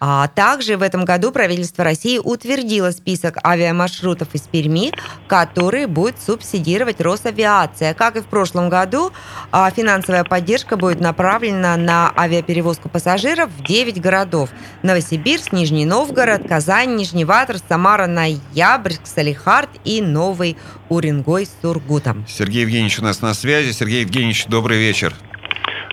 А 0.00 0.28
также 0.28 0.76
в 0.76 0.82
этом 0.82 1.04
году 1.04 1.32
правительство 1.32 1.84
России 1.84 2.18
утвердило 2.18 2.90
список 2.90 3.38
авиамаршрутов 3.44 4.34
из 4.34 4.42
Перми, 4.42 4.92
которые 5.26 5.86
будет 5.86 6.20
субсидировать 6.20 7.00
Росавиация. 7.00 7.94
Как 7.94 8.16
и 8.16 8.20
в 8.20 8.26
прошлом 8.26 8.68
году, 8.68 9.12
а, 9.50 9.70
финансовая 9.70 10.24
поддержка 10.24 10.76
будет 10.76 11.00
направлена 11.00 11.76
на 11.76 12.12
авиаперевозку 12.16 12.88
пассажиров 12.88 13.50
в 13.50 13.64
9 13.64 14.00
городов. 14.00 14.50
Новосибирск, 14.82 15.52
Нижний 15.52 15.84
Новгород, 15.84 16.46
Казань, 16.48 16.94
Нижневартовск, 16.96 17.64
Самара, 17.68 18.06
Ноябрьск, 18.06 19.06
Салихард 19.06 19.70
и 19.84 20.00
Новый 20.00 20.56
Уренгой 20.88 21.46
с 21.46 21.56
Сургутом. 21.60 22.24
Сергей 22.28 22.62
Евгеньевич 22.62 22.98
у 23.00 23.02
нас 23.02 23.20
на 23.20 23.34
связи. 23.34 23.72
Сергей 23.72 24.02
Евгеньевич, 24.02 24.46
добрый 24.46 24.78
вечер. 24.78 25.14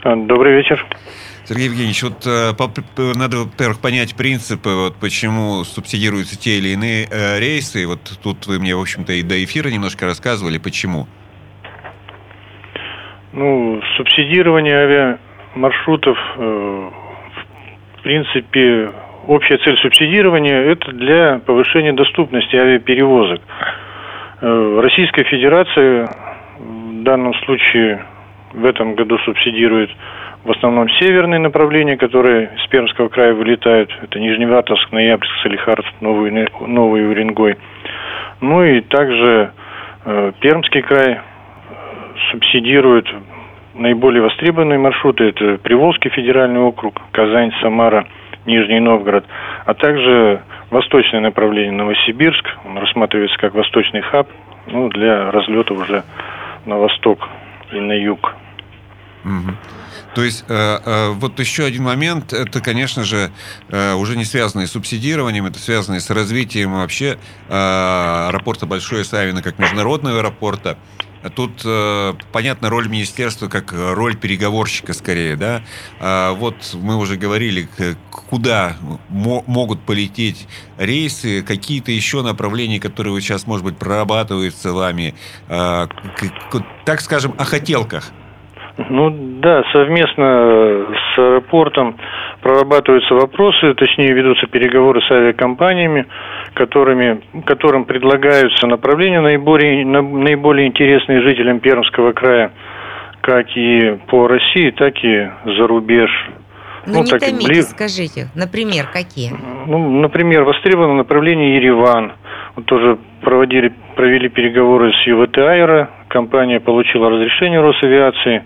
Добрый 0.04 0.58
вечер. 0.58 0.86
Сергей 1.46 1.66
Евгеньевич, 1.66 2.02
вот 2.02 2.26
э, 2.26 2.54
надо, 3.16 3.46
во-первых, 3.46 3.80
понять 3.80 4.16
принципы, 4.16 4.70
вот 4.70 4.96
почему 5.00 5.64
субсидируются 5.64 6.40
те 6.40 6.58
или 6.58 6.70
иные 6.70 7.06
э, 7.06 7.40
рейсы. 7.40 7.86
Вот 7.86 8.00
тут 8.24 8.48
вы 8.48 8.58
мне, 8.58 8.76
в 8.76 8.82
общем-то, 8.82 9.14
и 9.14 9.22
до 9.22 9.44
эфира 9.44 9.70
немножко 9.70 10.08
рассказывали, 10.08 10.58
почему. 10.58 11.06
Ну, 13.32 13.80
субсидирование 13.96 15.20
авиамаршрутов, 15.54 16.18
э, 16.38 16.90
в 17.98 18.02
принципе, 18.02 18.92
общая 19.28 19.60
цель 19.60 19.78
субсидирования– 19.84 20.62
это 20.72 20.92
для 20.94 21.38
повышения 21.46 21.94
доступности 21.94 22.56
авиаперевозок. 22.56 23.42
Э, 24.42 24.80
Российская 24.82 25.26
Федерация 25.26 26.10
в 26.58 27.04
данном 27.04 27.36
случае 27.46 28.04
в 28.54 28.66
этом 28.66 28.96
году 28.96 29.20
субсидирует 29.20 29.92
в 30.46 30.52
основном 30.52 30.88
северные 31.00 31.40
направления, 31.40 31.98
которые 31.98 32.52
с 32.64 32.68
Пермского 32.68 33.10
края 33.10 33.34
вылетают. 33.34 33.92
Это 34.04 34.20
Нижневартовск, 34.20 34.92
Ноябрьск, 34.92 35.34
Салихард, 35.42 35.86
Новый, 36.02 36.48
Новый 36.62 37.10
Уренгой. 37.10 37.58
Ну 38.42 38.64
и 38.64 38.82
также 38.82 39.52
э, 40.06 40.32
Пермский 40.40 40.84
край 40.84 41.14
э, 41.14 41.20
субсидирует 42.30 43.08
наиболее 43.74 44.22
востребованные 44.22 44.78
маршруты. 44.78 45.30
Это 45.30 45.58
Приволжский 45.58 46.12
федеральный 46.12 46.60
округ, 46.60 47.02
Казань, 47.12 47.52
Самара, 47.62 48.06
Нижний 48.46 48.80
Новгород, 48.80 49.26
а 49.66 49.74
также 49.74 50.44
восточное 50.70 51.22
направление 51.22 51.72
Новосибирск. 51.72 52.46
Он 52.66 52.78
рассматривается 52.78 53.38
как 53.40 53.56
восточный 53.56 54.02
хаб 54.02 54.28
ну, 54.68 54.90
для 54.90 55.32
разлета 55.32 55.74
уже 55.74 56.04
на 56.68 56.78
восток 56.78 57.28
и 57.72 57.80
на 57.80 57.94
юг. 57.94 58.36
Мгм. 59.24 59.58
То 60.16 60.24
есть, 60.24 60.46
э, 60.48 60.80
э, 60.86 61.10
вот 61.10 61.38
еще 61.40 61.66
один 61.66 61.84
момент, 61.84 62.32
это, 62.32 62.62
конечно 62.62 63.04
же, 63.04 63.32
э, 63.68 63.94
уже 63.96 64.16
не 64.16 64.24
связанный 64.24 64.66
с 64.66 64.72
субсидированием, 64.72 65.46
это 65.46 65.60
связанный 65.60 66.00
с 66.00 66.10
развитием 66.10 66.74
вообще 66.74 67.20
аэропорта 67.50 68.66
Большое 68.66 69.04
Савино 69.04 69.42
как 69.42 69.60
международного 69.60 70.20
аэропорта. 70.20 70.78
Тут, 71.36 71.64
э, 71.66 72.14
понятна 72.32 72.70
роль 72.70 72.88
министерства 72.88 73.48
как 73.50 73.74
роль 73.74 74.16
переговорщика 74.16 74.94
скорее, 74.94 75.36
да. 75.36 75.64
А 76.00 76.32
вот 76.34 76.56
мы 76.74 76.96
уже 76.96 77.18
говорили, 77.18 77.68
куда 78.30 78.78
мо- 79.10 79.44
могут 79.48 79.82
полететь 79.82 80.48
рейсы, 80.78 81.42
какие-то 81.42 81.92
еще 81.92 82.22
направления, 82.22 82.80
которые 82.80 83.12
вот 83.12 83.22
сейчас, 83.22 83.48
может 83.48 83.66
быть, 83.66 83.78
прорабатываются 83.78 84.72
вами, 84.72 85.16
э, 85.50 85.88
так 86.86 87.02
скажем, 87.02 87.36
о 87.38 87.44
хотелках. 87.44 88.12
Ну 88.78 89.10
да, 89.42 89.64
совместно 89.72 90.86
с 91.16 91.18
аэропортом 91.18 91.96
прорабатываются 92.42 93.14
вопросы, 93.16 93.74
точнее 93.74 94.12
ведутся 94.14 94.48
переговоры 94.48 95.02
с 95.02 95.10
авиакомпаниями, 95.12 96.06
которыми, 96.56 97.22
которым 97.46 97.86
предлагаются 97.86 98.68
направления 98.68 99.22
наиболее, 99.22 99.86
на- 99.86 100.02
наиболее 100.02 100.68
интересные 100.68 101.22
жителям 101.22 101.60
Пермского 101.62 102.12
края, 102.12 102.52
как 103.22 103.48
и 103.56 103.98
по 104.08 104.28
России, 104.28 104.72
так 104.72 104.94
и 105.04 105.30
за 105.46 105.68
рубеж. 105.68 106.10
Ну, 106.86 107.02
не 107.04 107.10
так 107.10 107.22
томите, 107.22 107.48
близ- 107.48 107.70
скажите, 107.72 108.28
например, 108.36 108.86
какие? 108.92 109.32
Ну, 109.68 110.02
например, 110.02 110.44
востребовано 110.44 110.96
направление 110.96 111.56
Ереван. 111.56 112.12
Вот 112.56 112.66
тоже 112.66 112.98
проводили, 113.22 113.74
провели 113.96 114.30
переговоры 114.30 114.92
с 114.94 115.08
ЮВТ 115.08 115.38
Аэро. 115.40 115.90
Компания 116.10 116.60
получила 116.60 117.10
разрешение 117.10 117.60
Росавиации. 117.62 118.44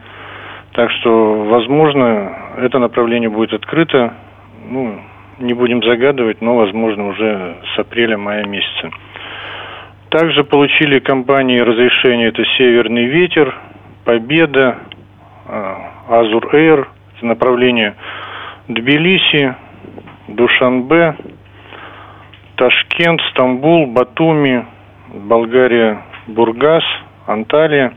Так 0.80 0.92
что, 0.92 1.44
возможно, 1.44 2.54
это 2.56 2.80
направление 2.80 3.30
будет 3.30 3.52
открыто. 3.52 4.14
Ну, 4.70 5.02
не 5.40 5.54
будем 5.54 5.84
загадывать, 5.84 6.40
но, 6.40 6.56
возможно, 6.56 7.10
уже 7.10 7.58
с 7.76 7.80
апреля-мая 7.80 8.46
месяца. 8.46 8.90
Также 10.08 10.46
получили 10.46 11.00
компании 11.00 11.60
разрешение. 11.60 12.30
Это 12.30 12.46
«Северный 12.58 13.08
ветер», 13.08 13.54
«Победа», 14.06 14.78
а, 15.50 15.82
«Азур 16.08 16.48
Эйр». 16.56 16.88
Это 17.18 17.26
направление 17.26 17.96
Тбилиси, 18.70 19.56
Душанбе, 20.30 21.18
Ташкент, 22.56 23.20
Стамбул, 23.32 23.86
Батуми, 23.88 24.66
Болгария, 25.10 26.04
Бургас, 26.28 26.86
Анталия. 27.28 27.92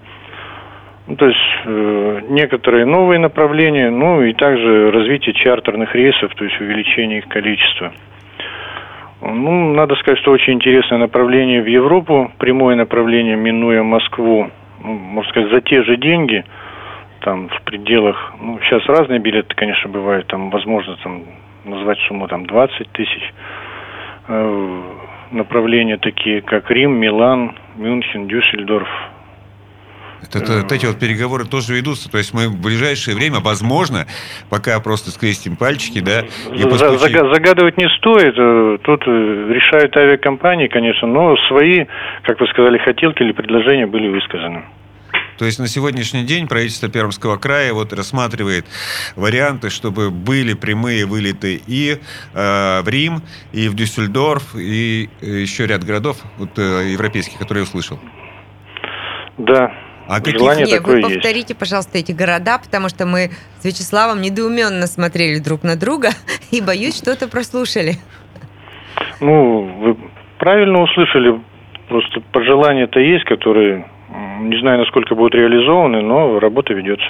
Ну, 1.06 1.16
то 1.16 1.26
есть 1.26 1.38
э, 1.64 2.20
некоторые 2.28 2.86
новые 2.86 3.18
направления, 3.18 3.90
ну 3.90 4.22
и 4.22 4.32
также 4.34 4.90
развитие 4.92 5.34
чартерных 5.34 5.94
рейсов, 5.94 6.34
то 6.34 6.44
есть 6.44 6.60
увеличение 6.60 7.18
их 7.18 7.28
количества. 7.28 7.92
Ну, 9.20 9.72
надо 9.72 9.94
сказать, 9.96 10.18
что 10.20 10.32
очень 10.32 10.54
интересное 10.54 10.98
направление 10.98 11.62
в 11.62 11.66
Европу, 11.66 12.32
прямое 12.38 12.76
направление, 12.76 13.36
минуя 13.36 13.82
Москву, 13.82 14.50
ну, 14.82 14.92
можно 14.92 15.30
сказать, 15.30 15.50
за 15.50 15.60
те 15.60 15.82
же 15.84 15.96
деньги, 15.96 16.44
там 17.20 17.48
в 17.48 17.62
пределах, 17.62 18.34
ну, 18.40 18.58
сейчас 18.62 18.84
разные 18.86 19.20
билеты, 19.20 19.54
конечно, 19.54 19.88
бывают, 19.88 20.26
там, 20.26 20.50
возможно, 20.50 20.96
там, 21.04 21.22
назвать 21.64 21.98
сумму 22.08 22.26
там 22.26 22.46
20 22.46 22.88
тысяч. 22.90 23.32
Э, 24.28 24.82
направления 25.30 25.98
такие, 25.98 26.42
как 26.42 26.70
Рим, 26.70 26.94
Милан, 26.98 27.54
Мюнхен, 27.76 28.26
Дюссельдорф. 28.26 28.88
Это, 30.22 30.38
это, 30.38 30.52
вот 30.62 30.72
эти 30.72 30.86
вот 30.86 30.98
переговоры 30.98 31.44
тоже 31.44 31.74
ведутся. 31.74 32.10
То 32.10 32.18
есть 32.18 32.32
мы 32.34 32.48
в 32.48 32.60
ближайшее 32.60 33.16
время, 33.16 33.40
возможно, 33.40 34.06
пока 34.50 34.78
просто 34.80 35.10
скрестим 35.10 35.56
пальчики, 35.56 36.00
да, 36.00 36.20
и 36.54 36.62
зага- 36.62 37.34
Загадывать 37.34 37.76
не 37.76 37.88
стоит. 37.98 38.34
Э, 38.36 38.78
Тут 38.82 39.02
э, 39.06 39.10
решают 39.10 39.96
авиакомпании, 39.96 40.68
конечно, 40.68 41.06
но 41.08 41.36
свои, 41.48 41.86
как 42.22 42.40
вы 42.40 42.46
сказали, 42.48 42.78
хотелки 42.78 43.22
или 43.22 43.32
предложения 43.32 43.86
были 43.86 44.08
высказаны. 44.08 44.64
То 45.38 45.46
есть 45.46 45.58
на 45.58 45.66
сегодняшний 45.66 46.24
день 46.24 46.46
правительство 46.46 46.88
Пермского 46.88 47.36
края 47.36 47.72
вот 47.72 47.92
рассматривает 47.92 48.64
варианты, 49.16 49.70
чтобы 49.70 50.10
были 50.10 50.54
прямые 50.54 51.04
вылеты 51.06 51.60
и 51.66 51.98
э, 52.34 52.80
в 52.82 52.88
Рим, 52.88 53.22
и 53.52 53.68
в 53.68 53.74
Дюссельдорф, 53.74 54.54
и 54.54 55.08
э, 55.20 55.26
еще 55.26 55.66
ряд 55.66 55.84
городов 55.84 56.18
вот, 56.38 56.50
э, 56.58 56.90
европейских, 56.92 57.38
которые 57.38 57.62
я 57.62 57.68
услышал. 57.68 57.98
Да. 59.38 59.72
А 60.12 60.20
каких- 60.20 60.40
Желание 60.40 60.66
Не, 60.66 60.76
такое 60.76 60.96
вы 60.96 61.00
есть. 61.00 61.14
повторите, 61.14 61.54
пожалуйста, 61.54 61.96
эти 61.96 62.12
города, 62.12 62.58
потому 62.58 62.90
что 62.90 63.06
мы 63.06 63.30
с 63.60 63.64
Вячеславом 63.64 64.20
недоуменно 64.20 64.86
смотрели 64.86 65.38
друг 65.38 65.62
на 65.62 65.74
друга 65.74 66.10
и, 66.50 66.60
боюсь, 66.60 66.98
что-то 66.98 67.28
прослушали. 67.28 67.94
Ну, 69.20 69.62
вы 69.80 69.96
правильно 70.38 70.82
услышали. 70.82 71.40
Просто 71.88 72.20
пожелания-то 72.30 73.00
есть, 73.00 73.24
которые, 73.24 73.86
не 74.40 74.60
знаю, 74.60 74.80
насколько 74.80 75.14
будут 75.14 75.34
реализованы, 75.34 76.02
но 76.02 76.38
работа 76.38 76.74
ведется. 76.74 77.06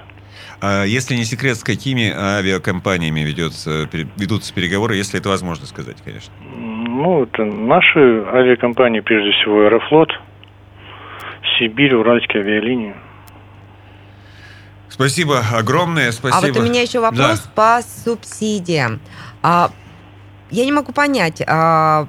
А 0.61 0.85
если 0.85 1.17
не 1.17 1.25
секрет, 1.25 1.57
с 1.57 1.65
какими 1.65 2.09
авиакомпаниями 2.17 3.21
ведется, 3.21 3.89
ведутся 4.17 4.55
переговоры, 4.55 4.95
если 4.95 5.19
это 5.19 5.29
возможно 5.29 5.67
сказать, 5.67 5.97
конечно. 6.05 6.33
Ну, 6.57 7.25
это 7.25 7.45
наши 7.45 7.99
авиакомпании, 8.33 9.01
прежде 9.01 9.33
всего, 9.33 9.63
Аэрофлот, 9.63 10.11
Сибирь, 11.59 11.95
Уральские 11.95 12.43
авиалинии. 12.43 12.95
Спасибо 14.89 15.43
огромное, 15.53 16.13
спасибо. 16.13 16.39
А 16.39 16.53
вот 16.53 16.57
у 16.59 16.63
меня 16.63 16.83
еще 16.83 17.01
вопрос 17.01 17.49
по 17.55 17.81
субсидиям. 18.05 19.01
А, 19.43 19.71
я 20.51 20.65
не 20.67 20.73
могу 20.73 20.93
понять, 20.93 21.43
а, 21.47 22.07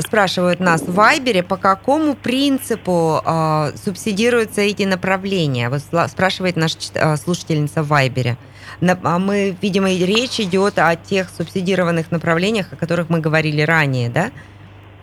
спрашивают 0.00 0.60
нас 0.60 0.82
в 0.82 0.94
Вайбере, 0.94 1.42
по 1.42 1.56
какому 1.56 2.14
принципу 2.14 3.20
а, 3.24 3.72
субсидируются 3.84 4.60
эти 4.60 4.84
направления? 4.84 5.68
Вот 5.68 5.82
спрашивает 6.08 6.56
наша 6.56 6.76
а, 6.94 7.16
слушательница 7.16 7.82
в 7.82 7.88
Вайбере. 7.88 8.36
На- 8.80 8.98
а 9.02 9.18
мы, 9.18 9.56
видимо, 9.60 9.88
речь 9.88 10.38
идет 10.38 10.78
о 10.78 10.94
тех 10.94 11.28
субсидированных 11.36 12.12
направлениях, 12.12 12.72
о 12.72 12.76
которых 12.76 13.10
мы 13.10 13.18
говорили 13.18 13.62
ранее, 13.62 14.08
да? 14.08 14.30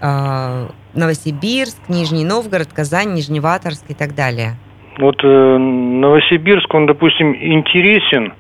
А, 0.01 0.67
Новосибирск, 0.93 1.77
Нижний 1.89 2.25
Новгород, 2.25 2.73
Казань, 2.73 3.13
Нижневартовск 3.13 3.89
и 3.89 3.93
так 3.93 4.15
далее. 4.15 4.55
Вот 4.97 5.23
э, 5.23 5.27
Новосибирск, 5.27 6.73
он, 6.73 6.87
допустим, 6.87 7.35
интересен 7.35 8.33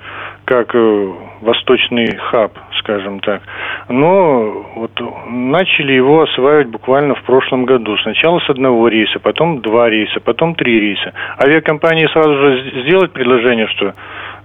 как 0.45 0.73
э, 0.73 1.13
восточный 1.41 2.15
хаб, 2.15 2.57
скажем 2.79 3.19
так. 3.19 3.41
Но 3.89 4.65
вот 4.75 4.91
начали 5.29 5.91
его 5.91 6.23
осваивать 6.23 6.69
буквально 6.69 7.15
в 7.15 7.23
прошлом 7.23 7.65
году. 7.65 7.97
Сначала 7.97 8.39
с 8.39 8.49
одного 8.49 8.87
рейса, 8.87 9.19
потом 9.19 9.61
два 9.61 9.89
рейса, 9.89 10.19
потом 10.21 10.55
три 10.55 10.79
рейса. 10.79 11.13
Авиакомпании 11.37 12.07
сразу 12.07 12.33
же 12.33 12.81
сделать 12.83 13.11
предложение, 13.11 13.67
что 13.67 13.93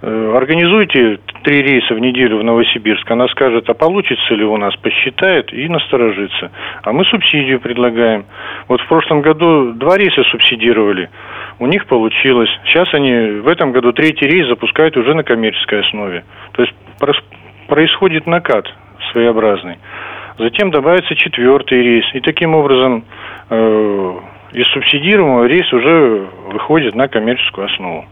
организуйте 0.03 1.19
три 1.43 1.61
рейса 1.61 1.93
в 1.93 1.99
неделю 1.99 2.39
в 2.39 2.43
Новосибирск. 2.43 3.09
Она 3.09 3.27
скажет, 3.29 3.69
а 3.69 3.73
получится 3.73 4.33
ли 4.33 4.43
у 4.43 4.57
нас, 4.57 4.75
посчитает 4.75 5.53
и 5.53 5.69
насторожится. 5.69 6.51
А 6.83 6.91
мы 6.91 7.05
субсидию 7.05 7.61
предлагаем. 7.61 8.25
Вот 8.67 8.81
в 8.81 8.87
прошлом 8.87 9.21
году 9.21 9.71
два 9.73 9.97
рейса 9.97 10.23
субсидировали. 10.23 11.09
У 11.59 11.67
них 11.67 11.85
получилось. 11.85 12.49
Сейчас 12.65 12.93
они 12.93 13.39
в 13.41 13.47
этом 13.47 13.71
году 13.71 13.93
третий 13.93 14.27
рейс 14.27 14.47
запускают 14.47 14.97
уже 14.97 15.13
на 15.13 15.23
коммерческой 15.23 15.81
основе. 15.81 16.25
То 16.51 16.63
есть 16.63 16.73
происходит 17.67 18.27
накат 18.27 18.67
своеобразный. 19.11 19.77
Затем 20.37 20.71
добавится 20.71 21.15
четвертый 21.15 21.81
рейс. 21.81 22.05
И 22.13 22.19
таким 22.19 22.55
образом 22.55 23.05
э, 23.49 24.13
из 24.51 24.67
субсидируемого 24.67 25.45
рейс 25.45 25.71
уже 25.71 26.27
выходит 26.51 26.93
на 26.95 27.07
коммерческую 27.07 27.67
основу. 27.67 28.05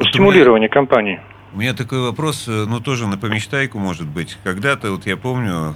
У 0.00 0.02
меня- 0.04 0.12
Стимулирование 0.12 0.68
компаний. 0.68 1.20
У 1.52 1.58
меня 1.58 1.74
такой 1.74 2.00
вопрос, 2.00 2.44
э, 2.48 2.64
ну, 2.68 2.80
тоже 2.80 3.06
на 3.08 3.18
помечтайку, 3.18 3.78
может 3.78 4.06
быть. 4.06 4.38
Когда-то, 4.44 4.92
вот 4.92 5.06
я 5.06 5.16
помню, 5.16 5.74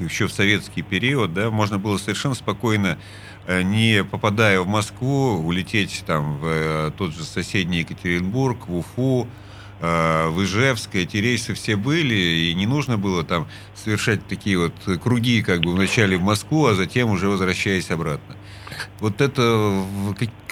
еще 0.00 0.26
в 0.26 0.32
советский 0.32 0.82
период, 0.82 1.32
да, 1.32 1.50
можно 1.50 1.78
было 1.78 1.96
совершенно 1.98 2.34
спокойно, 2.34 2.98
э, 3.46 3.62
не 3.62 4.04
попадая 4.04 4.60
в 4.60 4.66
Москву, 4.66 5.38
улететь 5.38 6.02
там 6.06 6.38
в 6.38 6.46
э, 6.46 6.90
тот 6.98 7.14
же 7.14 7.22
соседний 7.24 7.78
Екатеринбург, 7.78 8.68
в 8.68 8.76
Уфу, 8.76 9.28
в 9.80 10.42
Ижевск. 10.42 10.94
Эти 10.94 11.18
рейсы 11.18 11.52
все 11.52 11.76
были, 11.76 12.14
и 12.14 12.54
не 12.54 12.64
нужно 12.64 12.96
было 12.96 13.22
там 13.22 13.46
совершать 13.74 14.26
такие 14.26 14.56
вот 14.58 14.72
круги, 15.02 15.42
как 15.42 15.60
бы 15.60 15.72
вначале 15.72 16.16
в 16.16 16.22
Москву, 16.22 16.66
а 16.66 16.74
затем 16.74 17.10
уже 17.10 17.28
возвращаясь 17.28 17.90
обратно. 17.90 18.34
Вот 19.00 19.20
это 19.20 19.82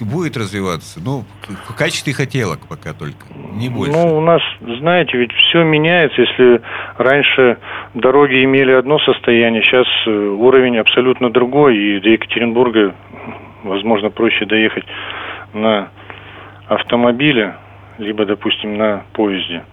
будет 0.01 0.37
развиваться, 0.37 1.01
ну, 1.05 1.25
в 1.69 1.75
качестве 1.77 2.13
хотелок 2.13 2.61
пока 2.69 2.93
только, 2.93 3.27
не 3.55 3.69
больше. 3.69 3.93
Ну, 3.93 4.19
у 4.19 4.21
нас, 4.21 4.43
знаете, 4.61 5.17
ведь 5.19 5.33
все 5.33 5.63
меняется. 5.63 6.21
Если 6.21 6.63
раньше 6.97 7.59
дороги 7.95 8.45
имели 8.45 8.73
одно 8.73 8.99
состояние, 9.01 9.63
сейчас 9.63 9.87
э, 10.07 10.11
уровень 10.11 10.79
абсолютно 10.79 11.31
другой. 11.31 11.77
И 11.77 12.01
до 12.01 12.11
Екатеринбурга, 12.11 12.95
возможно, 13.63 14.11
проще 14.11 14.45
доехать 14.47 14.85
на 15.53 15.89
автомобиле, 16.67 17.57
либо, 17.99 18.25
допустим, 18.25 18.77
на 18.77 19.05
поезде. 19.13 19.65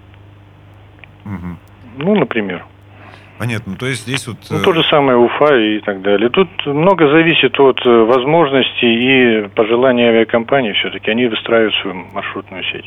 Мгм. 1.26 1.58
Ну, 1.98 2.16
например. 2.16 2.66
Понятно. 3.40 3.78
То 3.78 3.88
есть 3.88 4.02
здесь 4.02 4.28
вот... 4.28 4.38
Ну, 4.50 4.58
э, 4.58 4.62
то 4.62 4.74
же 4.74 4.84
самое 4.84 5.18
Уфа 5.18 5.56
и 5.56 5.80
так 5.80 6.02
далее. 6.02 6.30
Тут 6.30 6.50
много 6.66 7.10
зависит 7.10 7.58
от 7.58 7.80
э, 7.86 7.90
возможностей 7.90 9.46
и 9.46 9.48
пожеланий 9.48 10.04
авиакомпаний 10.04 10.74
все-таки. 10.74 11.10
Они 11.10 11.26
выстраивают 11.26 11.74
свою 11.76 11.96
маршрутную 12.14 12.66
сеть. 12.66 12.86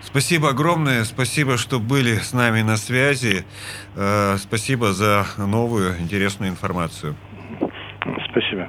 Спасибо 0.00 0.50
огромное. 0.50 1.02
Спасибо, 1.02 1.56
что 1.56 1.80
были 1.80 2.14
с 2.14 2.32
нами 2.32 2.62
на 2.62 2.76
связи. 2.76 3.44
Э, 3.96 4.36
Спасибо 4.36 4.92
за 4.92 5.24
новую 5.36 5.98
интересную 5.98 6.52
информацию. 6.52 7.16
Спасибо. 8.30 8.68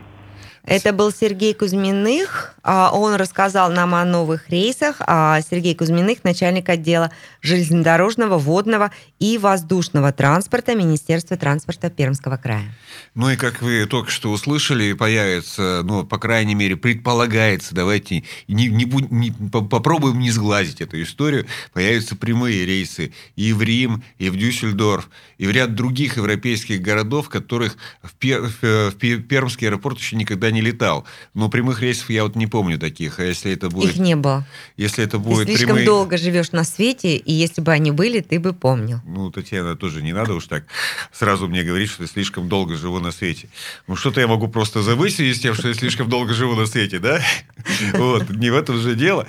Это 0.67 0.91
был 0.91 1.13
Сергей 1.13 1.53
Кузьминых. 1.53 2.53
А, 2.61 2.91
Он 2.93 3.15
рассказал 3.15 3.71
нам 3.71 3.95
о 3.95 4.03
новых 4.03 4.49
рейсах. 4.49 4.97
А 4.99 5.39
Сергей 5.49 5.73
Кузьминых, 5.73 6.25
начальник 6.25 6.67
отдела 6.67 7.09
железнодорожного, 7.41 8.37
водного 8.37 8.91
и 9.17 9.37
воздушного 9.37 10.11
транспорта 10.11 10.75
Министерства 10.75 11.37
транспорта 11.37 11.89
Пермского 11.89 12.35
края. 12.35 12.75
Ну 13.15 13.29
и 13.29 13.37
как 13.37 13.61
вы 13.61 13.85
только 13.85 14.11
что 14.11 14.29
услышали, 14.29 14.91
появится, 14.91 15.81
ну, 15.85 16.03
по 16.05 16.17
крайней 16.17 16.53
мере, 16.55 16.75
предполагается, 16.75 17.73
давайте 17.73 18.23
не, 18.49 18.67
не 18.67 18.83
не- 19.09 19.31
по- 19.49 19.61
попробуем 19.63 20.19
не 20.19 20.31
сглазить 20.31 20.81
эту 20.81 21.01
историю, 21.01 21.47
появятся 21.71 22.17
прямые 22.17 22.65
рейсы 22.65 23.13
и 23.37 23.53
в 23.53 23.61
Рим, 23.61 24.03
и 24.17 24.29
в 24.29 24.35
Дюссельдорф, 24.35 25.09
и 25.37 25.47
в 25.47 25.51
ряд 25.51 25.75
других 25.75 26.17
европейских 26.17 26.81
городов, 26.81 27.29
которых 27.29 27.77
в, 28.03 28.13
Пер- 28.21 28.47
в, 28.49 28.63
э, 28.63 28.89
в 28.89 28.95
Пе- 28.97 29.17
Пермский 29.19 29.67
аэропорт 29.67 29.97
еще 29.99 30.17
никогда 30.17 30.51
не 30.51 30.56
летал. 30.61 31.05
Но 31.33 31.49
прямых 31.49 31.81
рейсов 31.81 32.09
я 32.09 32.23
вот 32.23 32.35
не 32.35 32.47
помню 32.47 32.79
таких. 32.79 33.19
А 33.19 33.23
если 33.23 33.51
это 33.51 33.69
будет... 33.69 33.95
Их 33.95 33.97
не 33.97 34.15
было. 34.15 34.45
Если 34.77 35.03
это 35.03 35.17
Ты 35.17 35.23
будет 35.23 35.47
слишком 35.47 35.67
прямые... 35.67 35.85
долго 35.85 36.17
живешь 36.17 36.51
на 36.51 36.63
свете, 36.63 37.17
и 37.17 37.33
если 37.33 37.61
бы 37.61 37.71
они 37.71 37.91
были, 37.91 38.21
ты 38.21 38.39
бы 38.39 38.53
помнил. 38.53 39.01
Ну, 39.05 39.31
Татьяна, 39.31 39.75
тоже 39.75 40.01
не 40.01 40.13
надо 40.13 40.33
уж 40.33 40.45
так 40.47 40.65
сразу 41.11 41.47
мне 41.47 41.63
говорить, 41.63 41.89
что 41.89 42.03
я 42.03 42.07
слишком 42.07 42.49
долго 42.49 42.75
живу 42.75 42.99
на 42.99 43.11
свете. 43.11 43.49
Ну, 43.87 43.95
что-то 43.95 44.21
я 44.21 44.27
могу 44.27 44.47
просто 44.47 44.81
связи 45.09 45.33
с 45.33 45.39
тем, 45.39 45.53
что 45.53 45.67
я 45.67 45.73
слишком 45.73 46.09
долго 46.09 46.33
живу 46.33 46.55
на 46.55 46.65
свете, 46.65 46.99
да? 46.99 47.19
Вот, 47.93 48.29
не 48.29 48.49
в 48.49 48.55
этом 48.55 48.77
же 48.77 48.95
дело. 48.95 49.27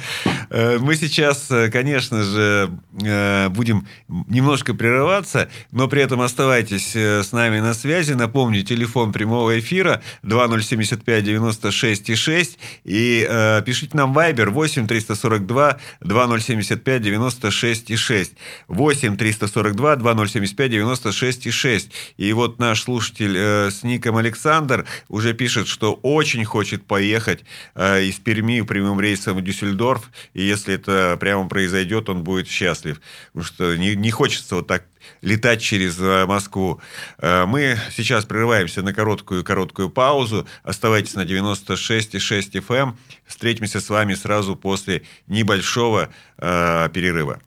Э, 0.51 0.79
Мы 0.79 0.95
сейчас, 0.97 1.51
э, 1.51 1.71
конечно 1.71 2.23
же, 2.23 2.71
э, 3.03 3.49
будем 3.49 3.87
немножко 4.09 4.75
прерываться, 4.75 5.49
но 5.73 5.89
при 5.89 6.03
этом 6.03 6.21
оставайтесь 6.21 6.95
с 6.95 7.33
нами 7.33 7.61
на 7.61 7.75
связи. 7.75 8.13
Напомню, 8.13 8.63
телефон 8.63 9.13
прямого 9.13 9.59
эфира 9.59 10.03
2075 10.23 11.18
96 11.23 12.17
6 12.17 12.59
и 12.85 13.27
э, 13.29 13.63
пишите 13.65 13.97
нам 13.97 14.17
Viber 14.17 14.51
8 14.51 14.87
342 14.87 15.79
2075 16.01 17.03
96 17.03 17.97
6 17.97 18.33
8 18.69 19.17
342 19.17 19.97
2075 19.97 20.71
96 20.71 21.53
6 21.53 21.91
и 22.17 22.33
вот 22.33 22.59
наш 22.59 22.83
слушатель 22.83 23.37
э, 23.37 23.71
с 23.71 23.83
ником 23.83 24.17
Александр 24.17 24.87
уже 25.09 25.35
пишет, 25.35 25.69
что 25.69 25.95
очень 26.03 26.45
хочет 26.45 26.85
поехать 26.85 27.45
э, 27.75 28.05
из 28.05 28.17
Перми 28.17 28.61
прямым 28.63 29.01
рейсом 29.01 29.37
в 29.37 29.43
Дюссельдорф, 29.43 30.11
и 30.35 30.43
если 30.43 30.75
это 30.75 31.17
прямо 31.19 31.49
произойдет, 31.49 32.09
он 32.09 32.25
будет 32.25 32.49
счастлив. 32.49 33.01
Потому 33.33 33.45
что 33.45 33.77
не, 33.77 33.95
не 33.97 34.11
хочется 34.11 34.57
вот 34.57 34.67
так 34.67 34.85
летать 35.23 35.61
через 35.61 35.99
э, 35.99 36.27
Москву. 36.27 36.81
Э, 37.19 37.47
мы 37.47 37.79
сейчас 37.93 38.25
прерываемся 38.25 38.83
на 38.83 38.93
короткую-короткую 38.93 39.91
паузу. 39.91 40.47
Оставайтесь 40.63 41.15
на 41.15 41.23
96,6 41.23 42.53
FM. 42.53 42.79
Эм. 42.79 42.99
Встретимся 43.27 43.81
с 43.81 43.89
вами 43.89 44.15
сразу 44.15 44.57
после 44.57 45.03
небольшого 45.27 46.09
э, 46.39 46.89
перерыва. 46.93 47.41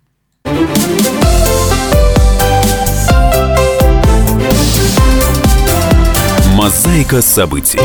Мозаика 6.55 7.21
событий. 7.21 7.79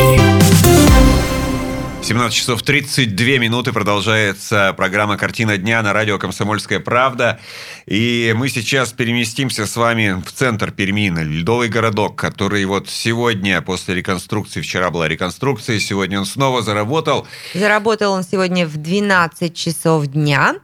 17 2.07 2.33
часов 2.39 2.63
32 2.63 3.39
минуты 3.39 3.73
продолжается 3.73 4.73
программа 4.77 5.17
«Картина 5.17 5.57
дня» 5.57 5.83
на 5.83 5.93
радио 5.93 6.21
«Комсомольская 6.21 6.79
правда». 6.79 7.41
И 7.85 8.33
мы 8.37 8.49
сейчас 8.49 8.93
переместимся 8.93 9.67
с 9.67 9.75
вами 9.75 10.23
в 10.25 10.31
центр 10.31 10.71
Перми, 10.71 11.09
на 11.09 11.25
Ледовый 11.25 11.69
городок, 11.69 12.15
который 12.15 12.65
вот 12.65 12.89
сегодня, 12.89 13.61
после 13.61 13.97
реконструкции, 13.97 14.61
вчера 14.61 14.93
была 14.93 15.09
реконструкция, 15.09 15.81
сегодня 15.81 16.21
он 16.21 16.27
снова 16.27 16.63
заработал. 16.63 17.27
Заработал 17.55 18.13
он 18.13 18.23
сегодня 18.23 18.69
в 18.69 18.77
12 18.77 19.53
часов 19.53 20.07
дня, 20.07 20.55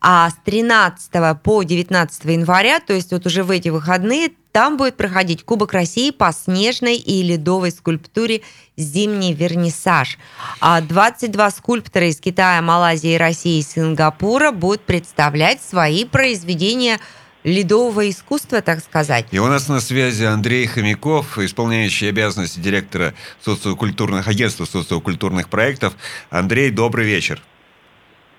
а 0.00 0.30
с 0.30 0.34
13 0.46 1.10
по 1.42 1.62
19 1.62 2.24
января, 2.24 2.80
то 2.80 2.94
есть 2.94 3.12
вот 3.12 3.26
уже 3.26 3.42
в 3.42 3.50
эти 3.50 3.68
выходные, 3.68 4.30
там 4.56 4.78
будет 4.78 4.96
проходить 4.96 5.44
Кубок 5.44 5.74
России 5.74 6.10
по 6.10 6.32
снежной 6.32 6.96
и 6.96 7.22
ледовой 7.22 7.70
скульптуре 7.70 8.40
«Зимний 8.78 9.34
вернисаж». 9.34 10.16
А 10.62 10.80
22 10.80 11.50
скульптора 11.50 12.06
из 12.08 12.18
Китая, 12.18 12.62
Малайзии, 12.62 13.18
России 13.18 13.58
и 13.58 13.62
Сингапура 13.62 14.52
будут 14.52 14.80
представлять 14.80 15.60
свои 15.60 16.06
произведения 16.06 16.96
ледового 17.44 18.08
искусства, 18.08 18.62
так 18.62 18.78
сказать. 18.78 19.26
И 19.30 19.38
у 19.38 19.46
нас 19.46 19.68
на 19.68 19.78
связи 19.78 20.24
Андрей 20.24 20.66
Хомяков, 20.66 21.36
исполняющий 21.36 22.08
обязанности 22.08 22.58
директора 22.58 23.12
социокультурных 23.40 24.26
агентства 24.26 24.64
социокультурных 24.64 25.50
проектов. 25.50 25.92
Андрей, 26.30 26.70
добрый 26.70 27.04
вечер. 27.04 27.42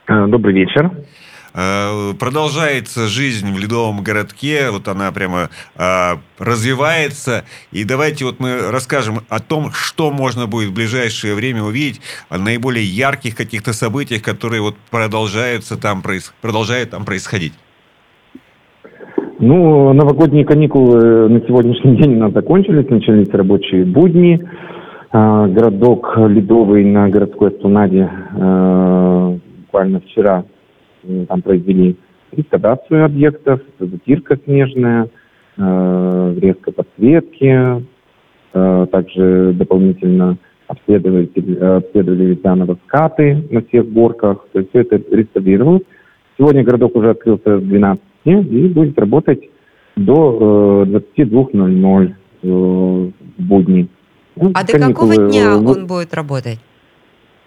Добрый 0.08 0.56
вечер. 0.56 0.90
Э, 1.54 2.14
продолжается 2.20 3.08
жизнь 3.08 3.52
в 3.52 3.58
ледовом 3.58 4.04
городке, 4.04 4.70
вот 4.72 4.88
она 4.88 5.12
прямо 5.12 5.50
э, 5.76 6.16
развивается. 6.40 7.46
И 7.72 7.84
давайте 7.84 8.26
вот 8.26 8.40
мы 8.40 8.72
расскажем 8.72 9.20
о 9.30 9.40
том, 9.40 9.72
что 9.72 10.12
можно 10.12 10.48
будет 10.48 10.70
в 10.70 10.74
ближайшее 10.74 11.36
время 11.36 11.64
увидеть, 11.64 12.02
о 12.30 12.38
наиболее 12.38 12.86
ярких 12.86 13.36
каких-то 13.36 13.74
событиях, 13.74 14.22
которые 14.22 14.62
вот 14.62 14.76
продолжаются 14.92 15.80
там, 15.80 16.04
продолжают 16.42 16.92
там 16.92 17.06
происходить. 17.06 17.54
Ну, 19.40 19.94
новогодние 19.94 20.46
каникулы 20.46 21.30
на 21.30 21.40
сегодняшний 21.42 21.96
день 21.98 22.16
у 22.16 22.32
закончились, 22.32 22.90
начались 22.90 23.30
рабочие 23.30 23.86
будни. 23.86 24.42
Э, 25.14 25.48
городок 25.48 26.18
Ледовый 26.18 26.84
на 26.84 27.08
городской 27.10 27.50
эспланаде 27.50 28.10
буквально 29.68 30.02
вчера 30.02 30.46
там 31.28 31.42
произвели 31.42 31.98
реставрацию 32.32 33.06
объектов, 33.06 33.62
затирка 33.80 34.38
снежная, 34.44 35.10
э, 35.58 36.36
резко 36.40 36.72
подсветки, 36.72 37.84
э, 38.54 38.88
также 38.92 39.54
дополнительно 39.54 40.38
обследовали, 40.68 41.30
обследовали 41.78 42.26
ветряного 42.26 42.78
скаты 42.86 43.44
на 43.50 43.62
всех 43.62 43.92
горках, 43.92 44.46
то 44.52 44.60
есть 44.60 44.70
все 44.72 44.82
это 44.82 45.02
реставрировалось. 45.16 45.84
Сегодня 46.38 46.64
городок 46.64 46.96
уже 46.96 47.12
открылся 47.12 47.58
в 47.58 47.68
12 47.68 48.02
и 48.26 48.68
будет 48.68 49.00
работать 49.00 49.42
до 49.96 50.84
э, 50.86 51.00
22.00 51.18 52.14
э, 52.44 52.48
в 52.48 53.12
будни. 53.38 53.88
Ну, 54.36 54.52
а 54.54 54.66
до 54.66 54.80
какого 54.80 55.16
дня 55.16 55.58
он 55.58 55.88
будет 55.88 56.14
работать? 56.14 56.60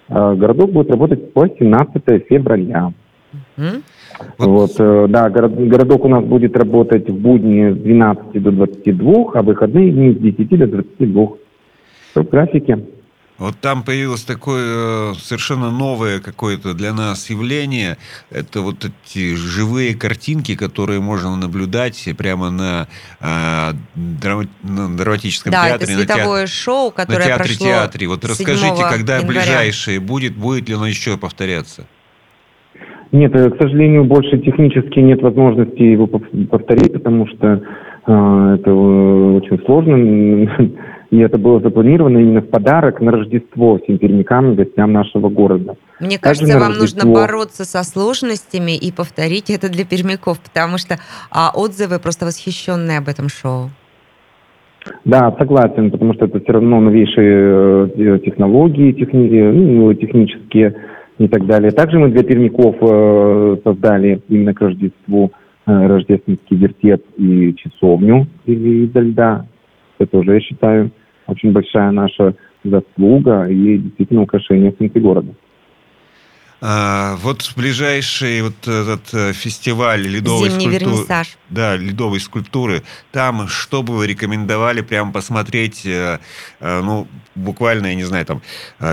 Городок 0.09 0.73
будет 0.73 0.91
работать 0.91 1.33
по 1.33 1.47
17 1.47 2.27
февраля. 2.29 2.93
Mm? 3.57 3.83
Вот, 4.39 4.73
э, 4.79 5.07
да, 5.09 5.31
город, 5.31 5.55
городок 5.55 6.05
у 6.05 6.09
нас 6.09 6.25
будет 6.25 6.57
работать 6.57 7.09
в 7.09 7.15
будни 7.15 7.73
с 7.73 7.77
12 7.77 8.43
до 8.43 8.51
22, 8.51 9.31
а 9.35 9.43
выходные 9.43 9.93
дни 9.93 10.13
с 10.13 10.17
10 10.17 10.59
до 10.59 10.67
22. 10.67 11.29
В 12.15 12.23
графике. 12.25 12.85
Вот 13.41 13.59
там 13.59 13.85
появилось 13.85 14.23
такое 14.25 15.13
э, 15.13 15.15
совершенно 15.19 15.71
новое 15.71 16.21
какое-то 16.21 16.75
для 16.75 16.93
нас 16.93 17.31
явление. 17.31 17.97
Это 18.31 18.61
вот 18.61 18.85
эти 18.85 19.35
живые 19.35 19.95
картинки, 19.95 20.55
которые 20.55 21.01
можно 21.01 21.35
наблюдать 21.37 22.07
прямо 22.19 22.51
на, 22.51 22.87
э, 23.21 23.73
драма, 23.95 24.45
на 24.63 24.95
драматическом 24.95 25.53
да, 25.53 25.69
театре. 25.69 25.95
это 25.95 26.03
световое 26.03 26.25
на 26.25 26.27
театре, 26.27 26.47
шоу, 26.49 26.91
которое 26.91 27.19
на 27.19 27.25
театре 27.25 27.55
театре. 27.55 28.09
Вот 28.09 28.25
расскажите, 28.27 28.85
когда 28.91 29.17
января. 29.17 29.41
ближайшее 29.41 30.01
будет, 30.01 30.37
будет 30.37 30.69
ли 30.69 30.75
оно 30.75 30.87
еще 30.87 31.17
повторяться? 31.17 31.87
Нет, 33.13 33.35
э, 33.35 33.51
к 33.51 33.61
сожалению, 33.61 34.05
больше 34.05 34.39
технически 34.39 35.01
нет 35.01 35.21
возможности 35.23 35.83
его 35.83 36.07
повторить, 36.07 36.93
потому 36.93 37.27
что 37.27 37.47
э, 37.47 38.57
это 38.61 38.71
э, 38.71 39.37
очень 39.37 39.65
сложно. 39.65 40.71
И 41.11 41.19
это 41.19 41.39
было 41.39 41.61
запланировано 41.61 42.19
именно 42.19 42.41
в 42.41 42.49
подарок 42.51 43.01
на 43.01 43.11
Рождество 43.11 43.81
и 43.85 43.97
гостям 43.97 44.93
нашего 44.93 45.29
города. 45.29 45.75
Мне 45.99 46.19
Также 46.19 46.43
кажется, 46.43 46.59
вам 46.61 46.69
Рождество... 46.69 47.09
нужно 47.09 47.21
бороться 47.21 47.65
со 47.65 47.83
сложностями 47.83 48.77
и 48.77 48.93
повторить 48.93 49.51
это 49.51 49.69
для 49.69 49.85
пермяков, 49.85 50.39
потому 50.39 50.79
что 50.79 50.99
а, 51.33 51.51
отзывы 51.53 51.99
просто 51.99 52.27
восхищенные 52.27 52.99
об 52.99 53.09
этом 53.09 53.29
шоу. 53.29 53.71
Да, 55.05 55.35
согласен, 55.37 55.91
потому 55.91 56.15
что 56.15 56.27
это 56.27 56.39
все 56.41 56.53
равно 56.53 56.81
новейшие 56.81 57.91
э, 57.97 58.19
технологии, 58.21 58.93
техни... 58.93 59.29
ну, 59.29 59.93
технические 59.95 60.77
и 61.21 61.29
так 61.29 61.47
далее. 61.47 61.71
Также 61.71 61.99
мы 61.99 62.09
для 62.09 62.23
пермяков 62.23 62.77
э, 62.81 63.57
создали 63.63 64.23
именно 64.29 64.55
к 64.55 64.61
Рождеству 64.63 65.33
э, 65.67 65.87
рождественский 65.87 66.57
вертеп 66.57 67.05
и 67.19 67.55
часовню 67.57 68.27
из-за 68.47 69.01
льда. 69.01 69.47
Это 69.99 70.17
уже, 70.17 70.35
я 70.35 70.41
считаю, 70.41 70.91
очень 71.27 71.53
большая 71.53 71.91
наша 71.91 72.35
заслуга 72.65 73.45
и 73.49 73.77
действительно 73.77 74.23
украшение 74.23 74.75
города. 74.95 75.35
А, 76.63 77.17
вот 77.23 77.53
ближайший 77.57 78.43
вот 78.43 78.69
этот 78.69 79.15
э, 79.15 79.33
фестиваль 79.33 80.03
ледовой 80.03 80.51
Зимний 80.51 80.67
скульптуры, 80.67 80.93
вернисаж. 80.93 81.39
да, 81.49 81.77
ледовой 81.77 82.21
скульптуры, 82.21 82.83
там 83.13 83.49
что 83.49 83.83
бы 83.83 83.95
вы 83.95 84.07
рекомендовали 84.07 84.83
прямо 84.83 85.11
посмотреть, 85.11 85.87
э, 85.87 86.19
э, 86.61 86.81
ну 86.83 87.07
буквально 87.35 87.87
я 87.87 87.95
не 87.95 88.05
знаю 88.05 88.27
там 88.27 88.43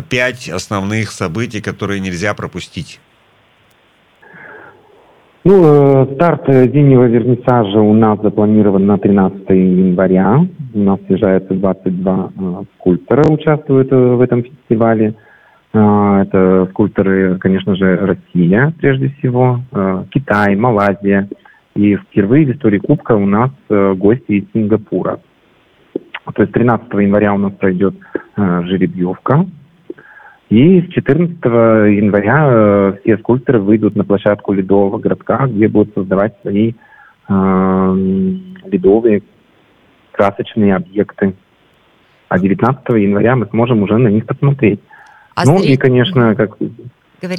пять 0.09 0.47
основных 0.47 1.11
событий, 1.11 1.59
которые 1.59 1.99
нельзя 1.99 2.33
пропустить. 2.33 3.01
Ну, 5.43 6.09
старт 6.15 6.43
зимнего 6.47 7.05
вернисажа 7.05 7.79
у 7.79 7.93
нас 7.93 8.19
запланирован 8.21 8.85
на 8.85 8.97
13 8.97 9.49
января. 9.49 10.45
У 10.73 10.79
нас 10.79 10.99
съезжается 11.07 11.53
22 11.53 12.31
скульптора, 12.75 13.23
участвуют 13.29 13.91
в 13.91 14.21
этом 14.21 14.43
фестивале. 14.43 15.15
А, 15.79 16.23
это 16.23 16.67
скульпторы, 16.71 17.37
конечно 17.37 17.75
же, 17.75 17.97
Россия, 17.97 18.73
прежде 18.79 19.09
всего, 19.09 19.61
а, 19.71 20.05
Китай, 20.09 20.55
Малайзия. 20.55 21.29
И 21.75 21.95
впервые 21.95 22.47
в 22.47 22.51
истории 22.55 22.79
Кубка 22.79 23.11
у 23.11 23.27
нас 23.27 23.51
э, 23.69 23.93
гости 23.93 24.31
из 24.31 24.51
Сингапура. 24.51 25.19
То 26.33 26.41
есть 26.41 26.51
13 26.51 26.91
января 26.93 27.35
у 27.35 27.37
нас 27.37 27.53
пройдет 27.53 27.93
э, 28.35 28.61
жеребьевка. 28.63 29.45
И 30.49 30.81
с 30.81 30.87
14 30.87 31.37
января 31.45 32.47
э, 32.49 32.93
все 32.99 33.19
скульпторы 33.19 33.59
выйдут 33.59 33.95
на 33.95 34.03
площадку 34.05 34.53
ледового 34.53 34.97
городка, 34.97 35.45
где 35.45 35.67
будут 35.67 35.93
создавать 35.93 36.33
свои 36.41 36.73
ледовые 37.29 39.21
красочные 40.13 40.77
объекты. 40.77 41.35
А 42.29 42.39
19 42.39 42.81
января 42.95 43.35
мы 43.35 43.45
сможем 43.47 43.83
уже 43.83 43.97
на 43.97 44.07
них 44.07 44.25
посмотреть. 44.25 44.79
А 45.37 45.45
ну 45.45 45.59
зритель... 45.59 45.73
и, 45.73 45.77
конечно, 45.77 46.35
как, 46.35 46.57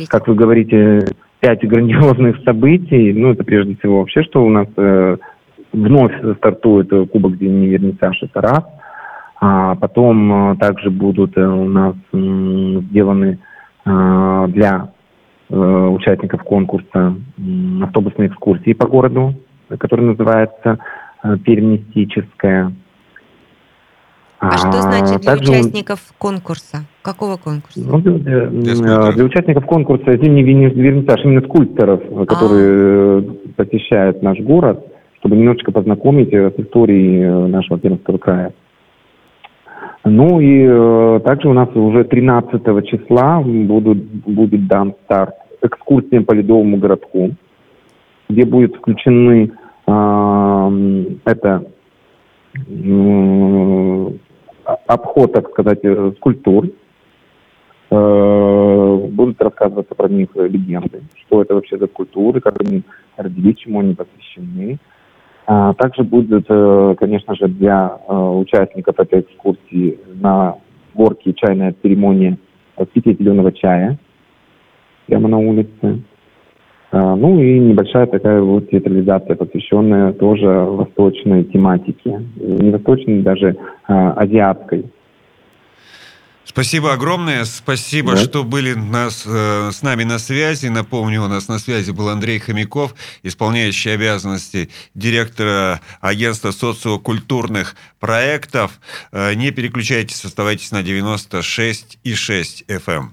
как 0.08 0.28
вы 0.28 0.34
говорите, 0.37 1.04
пять 1.40 1.64
грандиозных 1.64 2.37
событий. 2.44 3.12
Ну, 3.12 3.32
это 3.32 3.42
прежде 3.42 3.74
всего 3.76 3.98
вообще, 3.98 4.22
что 4.22 4.44
у 4.44 4.48
нас 4.48 4.68
э, 4.76 5.16
вновь 5.72 6.12
стартует 6.37 6.90
Кубок 7.11 7.37
Зимний 7.38 7.66
Вернисаж, 7.66 8.22
это 8.22 8.40
раз. 8.40 8.64
А 9.40 9.74
потом 9.74 10.52
э, 10.52 10.56
также 10.58 10.90
будут 10.90 11.37
э, 11.37 11.44
у 11.44 11.68
нас 11.68 11.96
э, 12.12 12.80
сделаны 12.90 13.40
э, 13.84 14.46
для 14.50 14.92
э, 15.48 15.56
участников 15.56 16.44
конкурса 16.44 17.16
э, 17.37 17.82
автобусные 17.82 18.28
экскурсии 18.28 18.74
по 18.74 18.87
городу, 18.87 19.34
который 19.76 20.06
называется 20.06 20.78
э, 21.24 21.37
«Пермистическая». 21.44 22.72
А, 24.40 24.51
а 24.51 24.59
что 24.59 24.83
значит 24.83 25.22
для 25.22 25.33
Также 25.33 25.53
участников 25.53 26.01
конкурса? 26.16 26.85
Какого 27.03 27.37
конкурса? 27.37 27.81
Ну, 27.85 27.98
для, 27.98 28.46
для, 28.46 29.12
для 29.12 29.24
участников 29.24 29.66
конкурса 29.66 30.16
«Зимний 30.16 30.42
вернисаж» 30.42 31.24
именно 31.24 31.40
скульпторов, 31.42 32.01
которые 32.27 33.18
а. 33.18 33.24
посещают 33.57 34.22
наш 34.22 34.38
город. 34.38 34.85
чтобы 35.18 35.37
немножечко 35.37 35.72
познакомить 35.72 36.33
с 36.33 36.55
историей 36.59 37.48
нашего 37.48 37.79
Пермского 37.79 38.18
края. 38.18 38.53
Ну 40.05 40.40
и 40.40 40.64
э, 40.64 41.20
также 41.24 41.48
у 41.48 41.53
нас 41.53 41.68
уже 41.74 42.05
13 42.05 42.62
числа 42.87 43.40
будут, 43.40 43.98
будет 43.98 44.66
дан 44.66 44.94
старт 45.05 45.35
экскурсиям 45.61 46.24
по 46.24 46.33
Ледовому 46.33 46.77
городку, 46.77 47.31
где 48.29 48.44
будут 48.44 48.77
включены 48.77 49.51
э, 49.87 51.05
это 51.24 51.64
э, 52.55 54.11
обход, 54.87 55.33
так 55.33 55.48
сказать, 55.50 55.81
скульптур. 56.16 56.68
Э, 57.90 59.09
будут 59.11 59.40
рассказываться 59.40 59.94
про 59.94 60.09
них 60.09 60.28
легенды, 60.35 61.02
что 61.22 61.40
это 61.40 61.54
вообще 61.54 61.78
за 61.78 61.87
скульптуры, 61.87 62.40
как 62.40 62.61
они 62.61 62.83
родились, 63.16 63.59
чему 63.59 63.81
они 63.81 63.94
посвящены. 63.94 64.78
А, 65.46 65.72
также 65.72 66.02
будет, 66.02 66.44
э, 66.50 66.94
конечно 66.98 67.35
же, 67.35 67.48
для 67.48 67.98
э, 68.07 68.12
участников 68.12 69.00
этой 69.00 69.20
экскурсии 69.20 69.98
на 70.20 70.57
горке 70.94 71.33
чайная 71.33 71.74
церемония 71.81 72.37
распития 72.76 73.14
зеленого 73.14 73.52
чая 73.52 73.98
прямо 75.07 75.28
на 75.28 75.38
улице. 75.38 76.02
А, 76.90 77.16
ну 77.16 77.40
и 77.40 77.59
небольшая 77.59 78.07
такая 78.07 78.40
вот 78.40 78.70
театрализация, 78.70 79.37
посвященная 79.37 80.12
тоже 80.12 80.46
восточной 80.48 81.44
тематике. 81.44 82.22
Не 82.37 82.70
восточной, 82.70 83.22
даже 83.22 83.57
а, 83.87 84.12
азиатской. 84.12 84.87
Спасибо 86.48 86.94
огромное. 86.94 87.44
Спасибо, 87.44 88.12
да. 88.12 88.16
что 88.16 88.42
были 88.42 88.72
нас, 88.72 89.24
э, 89.27 89.70
с 89.70 89.83
нами 89.83 90.05
на 90.05 90.18
связи. 90.18 90.68
Напомню, 90.68 91.22
у 91.22 91.29
нас 91.29 91.46
на 91.46 91.59
связи 91.59 91.90
был 91.90 92.09
Андрей 92.09 92.38
Хомяков, 92.38 92.94
исполняющий 93.22 93.90
обязанности 93.90 94.70
директора 94.94 95.83
агентства 96.01 96.51
социокультурных 96.51 97.77
проектов. 98.01 98.81
Э, 99.12 99.35
не 99.35 99.51
переключайтесь, 99.51 100.24
оставайтесь 100.24 100.72
на 100.72 100.83
96 100.83 101.98
и 102.03 102.14
6 102.14 102.64
FM. 102.66 103.09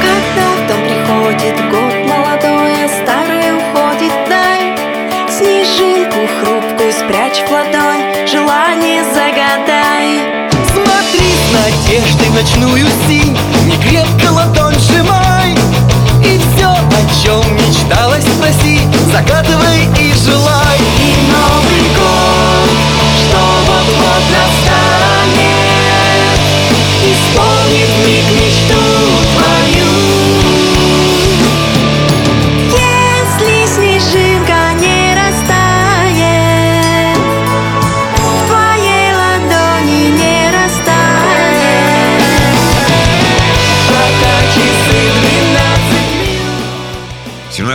Когда 0.00 0.54
в 0.54 0.68
дом 0.68 0.80
приходит 0.84 1.70
год 1.72 1.87
молодое, 2.18 2.88
старое 2.88 3.54
уходит 3.54 4.12
дай. 4.28 4.76
Снежинку 5.28 6.20
хрупкую 6.40 6.92
спрячь 6.92 7.42
в 7.46 7.50
ладонь, 7.50 8.26
желание 8.26 9.04
загадай. 9.14 10.38
Надеждой 11.50 12.28
ночную 12.30 12.86
синь 13.06 13.36
Не 13.66 13.76
крепко 13.78 14.32
ладонь 14.32 14.74
сжимай. 14.78 15.52
И 16.24 16.38
все, 16.38 16.68
о 16.68 17.22
чем 17.22 17.42
мечталось, 17.54 18.24
спроси 18.24 18.80
Загадывай 19.12 19.77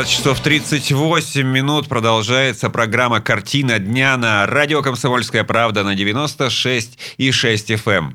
часов 0.06 0.40
38 0.40 1.48
минут 1.48 1.88
продолжается 1.88 2.70
программа 2.70 3.22
«Картина 3.22 3.80
дня» 3.80 4.18
на 4.18 4.46
радио 4.46 4.82
«Комсомольская 4.82 5.44
правда» 5.44 5.84
на 5.84 5.96
96 5.96 6.98
и 7.18 7.32
6 7.32 7.72
FM. 7.72 8.14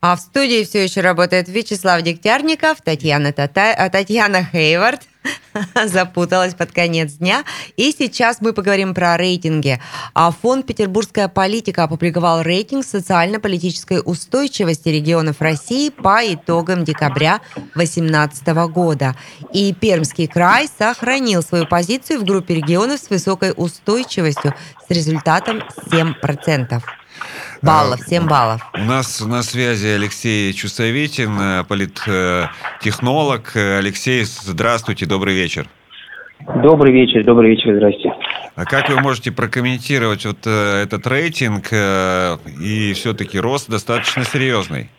А 0.00 0.16
в 0.16 0.20
студии 0.20 0.64
все 0.64 0.84
еще 0.84 1.00
работает 1.00 1.48
Вячеслав 1.48 2.02
Дегтярников, 2.02 2.82
Татьяна, 2.82 3.32
Тата... 3.32 3.88
Татьяна 3.90 4.44
Хейвард– 4.44 5.02
запуталась 5.86 6.54
под 6.54 6.72
конец 6.72 7.12
дня. 7.14 7.44
И 7.76 7.94
сейчас 7.96 8.40
мы 8.40 8.52
поговорим 8.52 8.94
про 8.94 9.16
рейтинги. 9.16 9.80
А 10.14 10.30
фонд 10.30 10.66
«Петербургская 10.66 11.28
политика» 11.28 11.84
опубликовал 11.84 12.42
рейтинг 12.42 12.84
социально-политической 12.84 14.00
устойчивости 14.04 14.88
регионов 14.88 15.40
России 15.40 15.90
по 15.90 16.20
итогам 16.22 16.84
декабря 16.84 17.40
2018 17.74 18.46
года. 18.72 19.16
И 19.52 19.72
Пермский 19.72 20.26
край 20.26 20.68
сохранил 20.78 21.42
свою 21.42 21.66
позицию 21.66 22.20
в 22.20 22.24
группе 22.24 22.54
регионов 22.54 23.00
с 23.00 23.10
высокой 23.10 23.52
устойчивостью 23.56 24.54
с 24.86 24.90
результатом 24.90 25.62
7% 25.90 26.82
баллов, 27.64 28.00
7 28.00 28.28
баллов. 28.28 28.60
У 28.74 28.84
нас 28.84 29.20
на 29.24 29.42
связи 29.42 29.86
Алексей 29.86 30.52
Чусовитин, 30.52 31.38
э, 31.40 31.64
политтехнолог. 31.64 33.56
Алексей, 33.56 34.24
здравствуйте, 34.24 35.06
добрый 35.06 35.34
вечер. 35.34 35.66
Добрый 36.62 36.92
вечер, 36.92 37.24
добрый 37.24 37.50
вечер, 37.50 37.74
здрасте. 37.76 38.12
А 38.54 38.64
как 38.64 38.88
вы 38.90 39.00
можете 39.00 39.32
прокомментировать 39.32 40.26
вот 40.26 40.46
э, 40.46 40.82
этот 40.82 41.06
рейтинг 41.06 41.68
э, 41.72 42.36
и 42.60 42.92
все-таки 42.92 43.40
рост 43.40 43.68
достаточно 43.68 44.24
серьезный? 44.24 44.90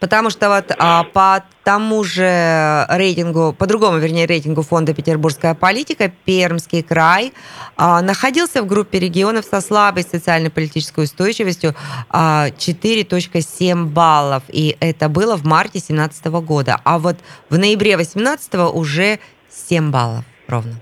Потому 0.00 0.30
что 0.30 0.48
вот 0.48 0.72
а, 0.78 1.04
по 1.12 1.42
тому 1.64 2.04
же 2.04 2.86
рейтингу, 2.88 3.54
по 3.58 3.66
другому, 3.66 3.98
вернее, 3.98 4.26
рейтингу 4.26 4.62
фонда 4.62 4.94
«Петербургская 4.94 5.54
политика» 5.54 6.10
Пермский 6.24 6.82
край 6.82 7.32
а, 7.76 8.00
находился 8.00 8.62
в 8.62 8.66
группе 8.66 8.98
регионов 9.00 9.44
со 9.44 9.60
слабой 9.60 10.04
социально-политической 10.04 11.04
устойчивостью 11.04 11.74
а, 12.10 12.48
4.7 12.50 13.86
баллов. 13.86 14.44
И 14.48 14.76
это 14.80 15.08
было 15.08 15.36
в 15.36 15.44
марте 15.44 15.80
2017 15.80 16.26
года. 16.26 16.76
А 16.84 16.98
вот 16.98 17.16
в 17.50 17.58
ноябре 17.58 17.96
2018 17.96 18.54
уже 18.74 19.18
7 19.48 19.90
баллов 19.90 20.24
ровно. 20.46 20.74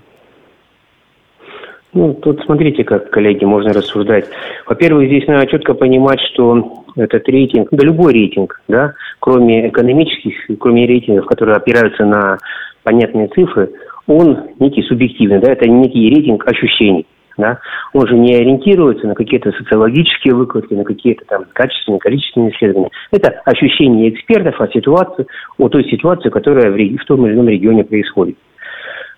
Ну, 1.93 2.13
тут 2.13 2.41
смотрите, 2.45 2.83
как, 2.83 3.09
коллеги, 3.09 3.45
можно 3.45 3.73
рассуждать. 3.73 4.25
Во-первых, 4.67 5.07
здесь 5.07 5.27
надо 5.27 5.47
четко 5.47 5.73
понимать, 5.73 6.19
что 6.33 6.83
этот 6.97 7.27
рейтинг, 7.29 7.69
да 7.71 7.85
любой 7.85 8.13
рейтинг, 8.13 8.61
да, 8.67 8.93
кроме 9.19 9.69
экономических, 9.69 10.33
кроме 10.59 10.85
рейтингов, 10.85 11.25
которые 11.25 11.55
опираются 11.55 12.05
на 12.05 12.37
понятные 12.83 13.27
цифры, 13.29 13.71
он 14.07 14.49
некий 14.59 14.81
субъективный, 14.83 15.39
да, 15.39 15.51
это 15.51 15.69
некий 15.69 16.09
рейтинг 16.09 16.45
ощущений. 16.47 17.05
Да? 17.37 17.59
Он 17.93 18.07
же 18.07 18.15
не 18.15 18.35
ориентируется 18.35 19.05
на 19.05 19.13
какие-то 19.13 19.51
социологические 19.51 20.33
выкладки, 20.33 20.73
на 20.73 20.83
какие-то 20.83 21.23
там 21.25 21.45
качественные, 21.53 21.99
количественные 21.99 22.51
исследования. 22.51 22.89
Это 23.11 23.29
ощущение 23.45 24.09
экспертов 24.09 24.59
о 24.59 24.67
ситуации, 24.69 25.27
о 25.59 25.69
той 25.69 25.83
ситуации, 25.83 26.29
которая 26.29 26.71
в, 26.71 26.97
в 26.97 27.05
том 27.05 27.27
или 27.27 27.35
ином 27.35 27.47
регионе 27.47 27.83
происходит. 27.83 28.37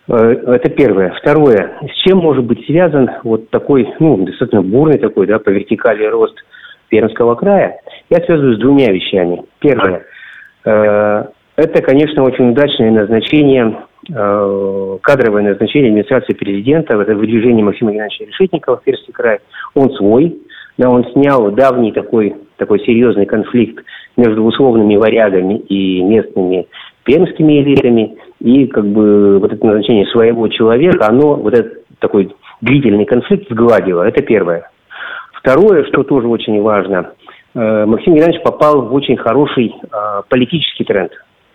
Э, 0.09 0.15
это 0.15 0.69
первое. 0.69 1.13
Второе. 1.21 1.77
С 1.81 1.95
чем 2.05 2.17
может 2.17 2.43
быть 2.43 2.65
связан 2.65 3.09
вот 3.23 3.49
такой, 3.51 3.87
ну, 3.99 4.17
достаточно 4.25 4.61
бурный 4.63 4.97
такой, 4.97 5.25
да, 5.27 5.39
по 5.39 5.49
вертикали 5.49 6.05
рост 6.05 6.35
Пермского 6.89 7.35
края? 7.35 7.79
Я 8.09 8.23
связываю 8.25 8.55
с 8.55 8.59
двумя 8.59 8.91
вещами. 8.91 9.43
Первое. 9.59 10.03
Э, 10.65 11.25
это, 11.55 11.81
конечно, 11.81 12.23
очень 12.23 12.51
удачное 12.51 12.91
назначение, 12.91 13.77
э, 14.09 14.97
кадровое 15.01 15.43
назначение 15.43 15.89
администрации 15.89 16.33
президента, 16.33 16.95
это 16.95 17.15
выдвижение 17.15 17.63
Максима 17.63 17.91
Геннадьевича 17.91 18.25
Решетникова 18.25 18.77
в 18.77 18.83
Пермский 18.83 19.13
край. 19.13 19.39
Он 19.75 19.91
свой, 19.91 20.37
да, 20.77 20.89
он 20.89 21.05
снял 21.11 21.51
давний 21.51 21.91
такой, 21.91 22.35
такой 22.57 22.79
серьезный 22.79 23.25
конфликт 23.25 23.83
между 24.17 24.43
условными 24.43 24.95
варягами 24.95 25.59
и 25.59 26.01
местными 26.01 26.67
пермскими 27.05 27.61
элитами– 27.61 28.17
и 28.39 28.67
как 28.67 28.85
бы 28.85 29.39
вот 29.39 29.51
это 29.51 29.65
назначение 29.65 30.05
своего 30.07 30.47
человека, 30.47 31.07
оно 31.07 31.35
вот 31.35 31.53
этот 31.53 31.85
такой 31.99 32.33
длительный 32.61 33.05
конфликт 33.05 33.49
сгладило. 33.49 34.03
Это 34.03 34.21
первое. 34.21 34.68
Второе, 35.41 35.85
что 35.85 36.03
тоже 36.03 36.27
очень 36.27 36.61
важно, 36.61 37.11
э, 37.55 37.85
Максим 37.85 38.13
Геннадьевич 38.13 38.43
попал 38.43 38.81
в 38.81 38.93
очень 38.93 39.17
хороший 39.17 39.73
э, 39.73 40.21
политический 40.27 40.83
тренд. 40.83 41.11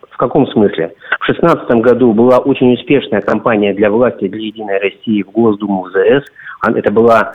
В 0.09 0.17
каком 0.17 0.47
смысле? 0.47 0.93
В 1.19 1.25
2016 1.25 1.69
году 1.81 2.13
была 2.13 2.39
очень 2.39 2.73
успешная 2.73 3.21
кампания 3.21 3.73
для 3.73 3.91
власти, 3.91 4.27
для 4.27 4.41
Единой 4.41 4.79
России 4.79 5.23
в 5.23 5.31
Госдуму, 5.31 5.83
в 5.83 5.89
ЗС. 5.89 6.25
Это 6.65 6.91
была, 6.91 7.33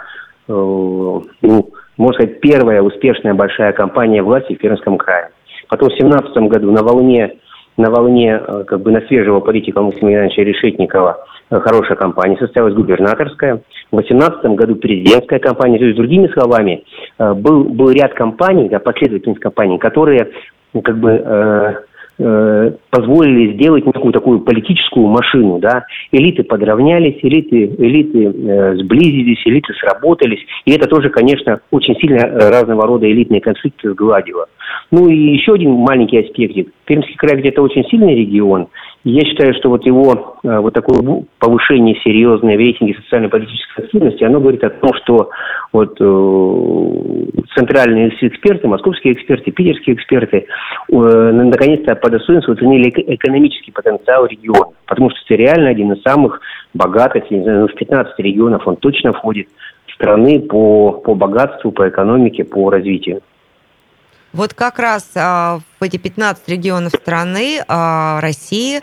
э, 0.49 0.53
ну, 0.53 1.69
можно 1.97 2.15
сказать, 2.15 2.41
первая 2.41 2.83
успешная 2.83 3.35
большая 3.35 3.73
кампания 3.73 4.23
власти 4.23 4.55
в 4.55 4.59
Пермском 4.59 4.99
крае. 4.99 5.31
Потом 5.69 5.89
в 5.89 5.97
2017 5.97 6.49
году 6.49 6.73
на 6.73 6.83
волне 6.83 7.37
на 7.77 7.91
волне 7.91 8.39
как 8.67 8.83
бы 8.83 8.91
на 8.91 9.01
свежего 9.03 9.41
политика 9.41 9.81
Максима 9.81 10.13
Ивановича 10.13 10.43
Решетникова 10.43 11.25
хорошая 11.51 11.97
кампания 11.97 12.37
состоялась 12.39 12.75
губернаторская. 12.75 13.63
В 13.91 13.97
2018 13.97 14.45
году 14.57 14.77
президентская 14.77 15.41
кампания. 15.41 15.79
То 15.79 15.85
есть, 15.85 15.97
другими 15.97 16.29
словами, 16.29 16.85
э, 17.19 17.35
был, 17.35 17.65
был 17.65 17.91
ряд 17.91 18.15
кампаний, 18.15 18.69
да, 18.69 18.79
последовательность 18.79 19.41
кампаний, 19.41 19.79
которые 19.79 20.31
ну, 20.73 20.83
как 20.83 20.99
бы 20.99 21.11
э, 21.11 21.75
э, 22.19 22.71
позволили 22.91 23.55
сделать 23.55 23.85
некую 23.85 24.13
такую 24.13 24.41
политическую 24.41 25.07
машину, 25.07 25.59
да. 25.59 25.85
Элиты 26.13 26.45
подравнялись, 26.45 27.19
элиты, 27.23 27.67
элиты 27.79 28.27
э, 28.27 28.77
сблизились, 28.77 29.45
элиты 29.47 29.73
сработались, 29.75 30.41
и 30.65 30.73
это 30.73 30.89
тоже, 30.89 31.11
конечно, 31.11 31.61
очень 31.71 31.97
сильно 31.97 32.19
э, 32.19 32.51
разного 32.51 32.87
рода 32.87 33.11
элитные 33.11 33.41
конфликты 33.41 33.91
сгладило. 33.91 34.47
Ну 34.91 35.09
и 35.09 35.15
еще 35.15 35.53
один 35.53 35.73
маленький 35.73 36.19
аспектик. 36.19 36.73
Пермский 36.85 37.15
край 37.17 37.41
где-то 37.41 37.63
очень 37.63 37.85
сильный 37.85 38.15
регион, 38.15 38.69
я 39.03 39.23
считаю, 39.23 39.55
что 39.55 39.71
вот 39.71 39.87
его 39.87 40.37
э, 40.43 40.59
вот 40.59 40.75
такое 40.75 41.01
повышение 41.39 41.99
серьезное 42.05 42.57
в 42.57 42.59
рейтинге 42.59 42.95
социально-политической 42.95 43.85
активности, 43.85 44.25
оно 44.25 44.41
говорит 44.41 44.63
о 44.63 44.69
том, 44.69 44.93
что 45.03 45.31
вот 45.73 45.97
э, 45.99 47.43
центральные 47.55 48.11
эксперты, 48.21 48.69
московские 48.69 49.15
эксперты, 49.15 49.53
питерские 49.53 49.97
эксперты 49.97 50.45
э, 50.93 50.95
наконец-то 50.95 51.95
по 51.95 52.11
достоинству 52.11 52.53
оценили 52.53 52.93
экономический 53.15 53.73
потенциал 53.73 54.27
региона. 54.27 54.73
Потому 54.87 55.09
что 55.09 55.19
это 55.25 55.35
реально 55.35 55.71
один 55.71 55.93
из 55.93 56.03
самых 56.03 56.41
богатых, 56.75 57.31
не 57.31 57.43
знаю, 57.43 57.69
в 57.69 57.75
15 57.75 58.19
регионов 58.19 58.69
он 58.69 58.77
точно 58.77 59.15
входит 59.15 59.49
страны 59.95 60.41
по, 60.41 60.93
по 60.93 61.15
богатству, 61.15 61.73
по 61.73 61.89
экономике, 61.89 62.45
по 62.45 62.69
развитию. 62.69 63.23
Вот 64.33 64.55
как 64.55 64.79
раз 64.79 65.11
а, 65.17 65.59
в 65.81 65.83
эти 65.83 65.97
15 65.97 66.49
регионов 66.49 66.93
страны 66.93 67.59
а, 67.67 68.21
России 68.21 68.79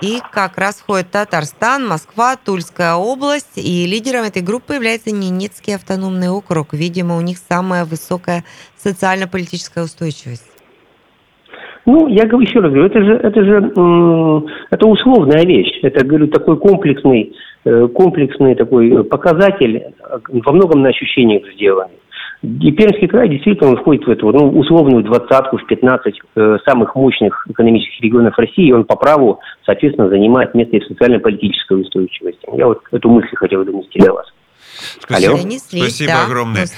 и 0.00 0.18
как 0.32 0.56
раз 0.56 0.80
входит 0.80 1.10
Татарстан, 1.10 1.86
Москва, 1.86 2.36
Тульская 2.36 2.94
область. 2.94 3.58
И 3.58 3.86
лидером 3.86 4.24
этой 4.24 4.42
группы 4.42 4.74
является 4.74 5.10
Ненецкий 5.10 5.74
автономный 5.74 6.30
округ. 6.30 6.72
Видимо, 6.72 7.18
у 7.18 7.20
них 7.20 7.36
самая 7.36 7.84
высокая 7.84 8.44
социально-политическая 8.76 9.84
устойчивость. 9.84 10.50
Ну, 11.84 12.06
я 12.08 12.26
говорю 12.26 12.46
еще 12.46 12.60
раз 12.60 12.70
говорю, 12.70 12.86
это 12.86 13.02
же, 13.02 13.12
это 13.14 13.44
же 13.44 13.56
это 14.70 14.86
условная 14.86 15.44
вещь. 15.44 15.78
Это, 15.82 16.04
говорю, 16.04 16.28
такой 16.28 16.58
комплексный, 16.58 17.32
э, 17.64 17.88
комплексный 17.88 18.54
такой 18.54 19.04
показатель, 19.04 19.76
э, 19.76 20.18
во 20.28 20.52
многом 20.52 20.82
на 20.82 20.90
ощущениях 20.90 21.42
сделанный. 21.54 21.98
И 22.42 22.70
Пермский 22.70 23.08
край 23.08 23.28
действительно 23.28 23.76
входит 23.76 24.06
в 24.06 24.10
эту 24.10 24.30
ну, 24.30 24.50
условную 24.50 25.02
двадцатку, 25.02 25.58
в 25.58 25.66
15 25.66 26.20
э, 26.36 26.58
самых 26.64 26.94
мощных 26.94 27.44
экономических 27.48 28.00
регионов 28.00 28.38
России, 28.38 28.68
и 28.68 28.72
он 28.72 28.84
по 28.84 28.94
праву, 28.94 29.40
соответственно, 29.66 30.08
занимает 30.08 30.54
место 30.54 30.76
и 30.76 30.80
в 30.80 30.86
социально-политической 30.86 31.80
устойчивости. 31.80 32.48
Я 32.56 32.68
вот 32.68 32.82
эту 32.92 33.10
мысль 33.10 33.34
хотел 33.34 33.64
донести 33.64 33.98
до 33.98 34.12
вас. 34.12 34.26
Спасибо, 35.02 35.34
Алло. 35.34 35.58
Спасибо 35.58 36.12
да, 36.12 36.24
огромное. 36.24 36.68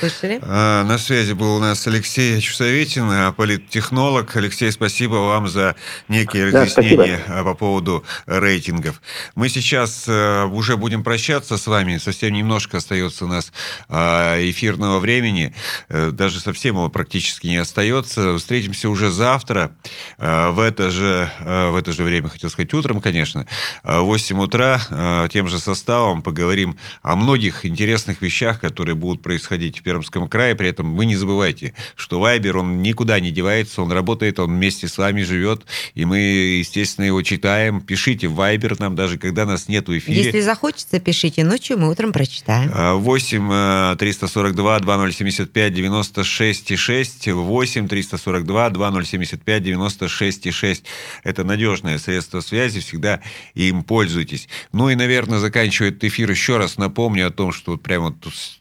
А, 0.42 0.84
на 0.84 0.98
связи 0.98 1.32
был 1.32 1.56
у 1.56 1.58
нас 1.58 1.86
Алексей 1.86 2.40
Чусоветин, 2.40 3.08
а, 3.10 3.32
политтехнолог. 3.32 4.34
Алексей, 4.36 4.70
спасибо 4.72 5.14
вам 5.14 5.48
за 5.48 5.76
некие 6.08 6.46
разъяснения 6.46 7.20
да, 7.28 7.42
по 7.44 7.54
поводу 7.54 8.04
рейтингов. 8.26 9.00
Мы 9.34 9.48
сейчас 9.48 10.04
а, 10.08 10.46
уже 10.46 10.76
будем 10.76 11.04
прощаться 11.04 11.56
с 11.56 11.66
вами. 11.66 11.98
Совсем 11.98 12.32
немножко 12.32 12.78
остается 12.78 13.24
у 13.24 13.28
нас 13.28 13.52
эфирного 13.88 14.98
времени. 14.98 15.54
Э, 15.88 16.10
даже 16.10 16.40
совсем 16.40 16.76
его 16.76 16.88
практически 16.88 17.46
не 17.46 17.56
остается. 17.56 18.38
Встретимся 18.38 18.88
уже 18.88 19.10
завтра 19.10 19.72
в 20.18 20.60
это 20.60 20.90
же, 20.90 21.30
в 21.40 21.76
это 21.76 21.92
же 21.92 22.04
время, 22.04 22.28
хотел 22.28 22.50
сказать, 22.50 22.72
утром, 22.74 23.00
конечно, 23.00 23.46
в 23.82 24.02
8 24.02 24.40
утра 24.40 25.28
тем 25.32 25.48
же 25.48 25.58
составом 25.58 26.22
поговорим 26.22 26.76
о 27.02 27.16
многих 27.16 27.66
интересных 27.66 27.89
интересных 27.90 28.22
вещах, 28.22 28.60
которые 28.60 28.94
будут 28.94 29.20
происходить 29.20 29.80
в 29.80 29.82
Пермском 29.82 30.28
крае. 30.28 30.54
При 30.54 30.68
этом 30.68 30.94
вы 30.94 31.06
не 31.06 31.16
забывайте, 31.16 31.74
что 31.96 32.20
Вайбер, 32.20 32.58
он 32.58 32.82
никуда 32.82 33.18
не 33.18 33.32
девается, 33.32 33.82
он 33.82 33.90
работает, 33.90 34.38
он 34.38 34.50
вместе 34.50 34.86
с 34.86 34.96
вами 34.96 35.22
живет, 35.22 35.64
и 35.94 36.04
мы, 36.04 36.18
естественно, 36.18 37.06
его 37.06 37.20
читаем. 37.22 37.80
Пишите 37.80 38.28
в 38.28 38.34
Вайбер 38.34 38.78
нам, 38.78 38.94
даже 38.94 39.18
когда 39.18 39.44
нас 39.44 39.66
нет 39.66 39.88
в 39.88 39.98
эфире. 39.98 40.22
Если 40.22 40.40
захочется, 40.40 41.00
пишите 41.00 41.44
ночью, 41.44 41.78
мы 41.78 41.90
утром 41.90 42.12
прочитаем. 42.12 42.70
8 42.70 43.96
342 43.96 44.80
2075 44.80 45.74
96 45.74 46.78
6 46.78 47.26
8 47.26 47.88
342 47.88 48.70
2075 48.70 49.62
96 49.62 50.52
6 50.52 50.84
Это 51.24 51.42
надежное 51.44 51.98
средство 51.98 52.40
связи, 52.40 52.78
всегда 52.78 53.20
им 53.54 53.82
пользуйтесь. 53.82 54.48
Ну 54.72 54.90
и, 54.90 54.94
наверное, 54.94 55.40
заканчивая 55.40 55.90
этот 55.90 56.04
эфир, 56.04 56.30
еще 56.30 56.56
раз 56.56 56.78
напомню 56.78 57.26
о 57.26 57.30
том, 57.30 57.52
что 57.52 57.79
прямо, 57.82 58.16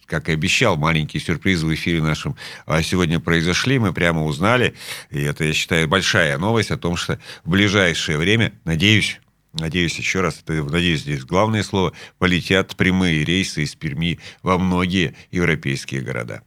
как 0.06 0.30
и 0.30 0.34
обещал, 0.34 0.78
маленькие 0.78 1.22
сюрпризы 1.22 1.66
в 1.66 1.74
эфире 1.74 2.02
нашем 2.02 2.36
а, 2.66 2.82
сегодня 2.82 3.20
произошли. 3.20 3.80
Мы 3.80 3.94
прямо 3.94 4.24
узнали, 4.26 4.74
и 5.10 5.22
это, 5.22 5.44
я 5.44 5.54
считаю, 5.54 5.88
большая 5.88 6.38
новость 6.38 6.72
о 6.72 6.78
том, 6.78 6.96
что 6.98 7.20
в 7.44 7.50
ближайшее 7.50 8.18
время, 8.18 8.54
надеюсь, 8.66 9.20
Надеюсь, 9.52 9.98
еще 9.98 10.22
раз, 10.22 10.40
это, 10.44 10.64
надеюсь, 10.64 11.02
здесь 11.02 11.26
главное 11.26 11.64
слово, 11.64 11.94
полетят 12.20 12.76
прямые 12.76 13.26
рейсы 13.26 13.64
из 13.64 13.74
Перми 13.74 14.20
во 14.44 14.60
многие 14.60 15.16
европейские 15.32 16.02
города. 16.02 16.44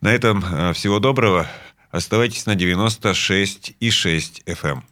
На 0.00 0.12
этом 0.12 0.44
а, 0.48 0.72
всего 0.72 1.00
доброго. 1.00 1.50
Оставайтесь 1.90 2.46
на 2.46 2.54
96,6 2.54 4.44
FM. 4.46 4.82